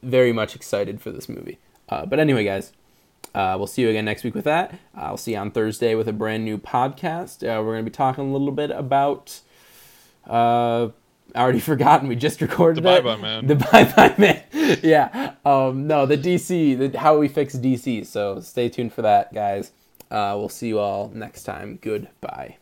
very 0.03 0.33
much 0.33 0.53
excited 0.53 0.99
for 0.99 1.12
this 1.12 1.29
movie. 1.29 1.59
Uh, 1.88 2.05
but 2.05 2.19
anyway, 2.19 2.43
guys, 2.43 2.73
uh, 3.35 3.55
we'll 3.57 3.67
see 3.67 3.81
you 3.81 3.89
again 3.89 4.05
next 4.05 4.23
week 4.23 4.35
with 4.35 4.45
that. 4.45 4.77
I'll 4.95 5.17
see 5.17 5.33
you 5.33 5.37
on 5.37 5.51
Thursday 5.51 5.95
with 5.95 6.07
a 6.07 6.13
brand 6.13 6.45
new 6.45 6.57
podcast. 6.57 7.43
Uh, 7.43 7.61
we're 7.63 7.73
gonna 7.73 7.83
be 7.83 7.91
talking 7.91 8.29
a 8.29 8.31
little 8.31 8.51
bit 8.51 8.71
about. 8.71 9.39
Uh, 10.27 10.89
I 11.35 11.41
already 11.41 11.59
forgotten. 11.71 12.07
We 12.07 12.15
just 12.15 12.41
recorded 12.41 12.83
The 12.83 12.97
it. 12.97 13.03
Bye 13.03 13.15
Bye 13.15 13.21
Man. 13.21 13.47
The 13.47 13.55
Bye 13.55 13.83
Bye 13.95 14.15
Man. 14.17 14.79
yeah. 14.83 15.33
Um, 15.45 15.87
no, 15.87 16.05
the 16.05 16.17
DC. 16.17 16.91
The, 16.91 16.97
how 16.99 17.17
we 17.17 17.27
fix 17.27 17.55
DC. 17.55 18.05
So 18.05 18.39
stay 18.39 18.69
tuned 18.69 18.93
for 18.93 19.01
that, 19.01 19.33
guys. 19.33 19.71
Uh, 20.11 20.33
we'll 20.37 20.49
see 20.49 20.67
you 20.67 20.79
all 20.79 21.11
next 21.13 21.43
time. 21.43 21.77
Goodbye. 21.81 22.58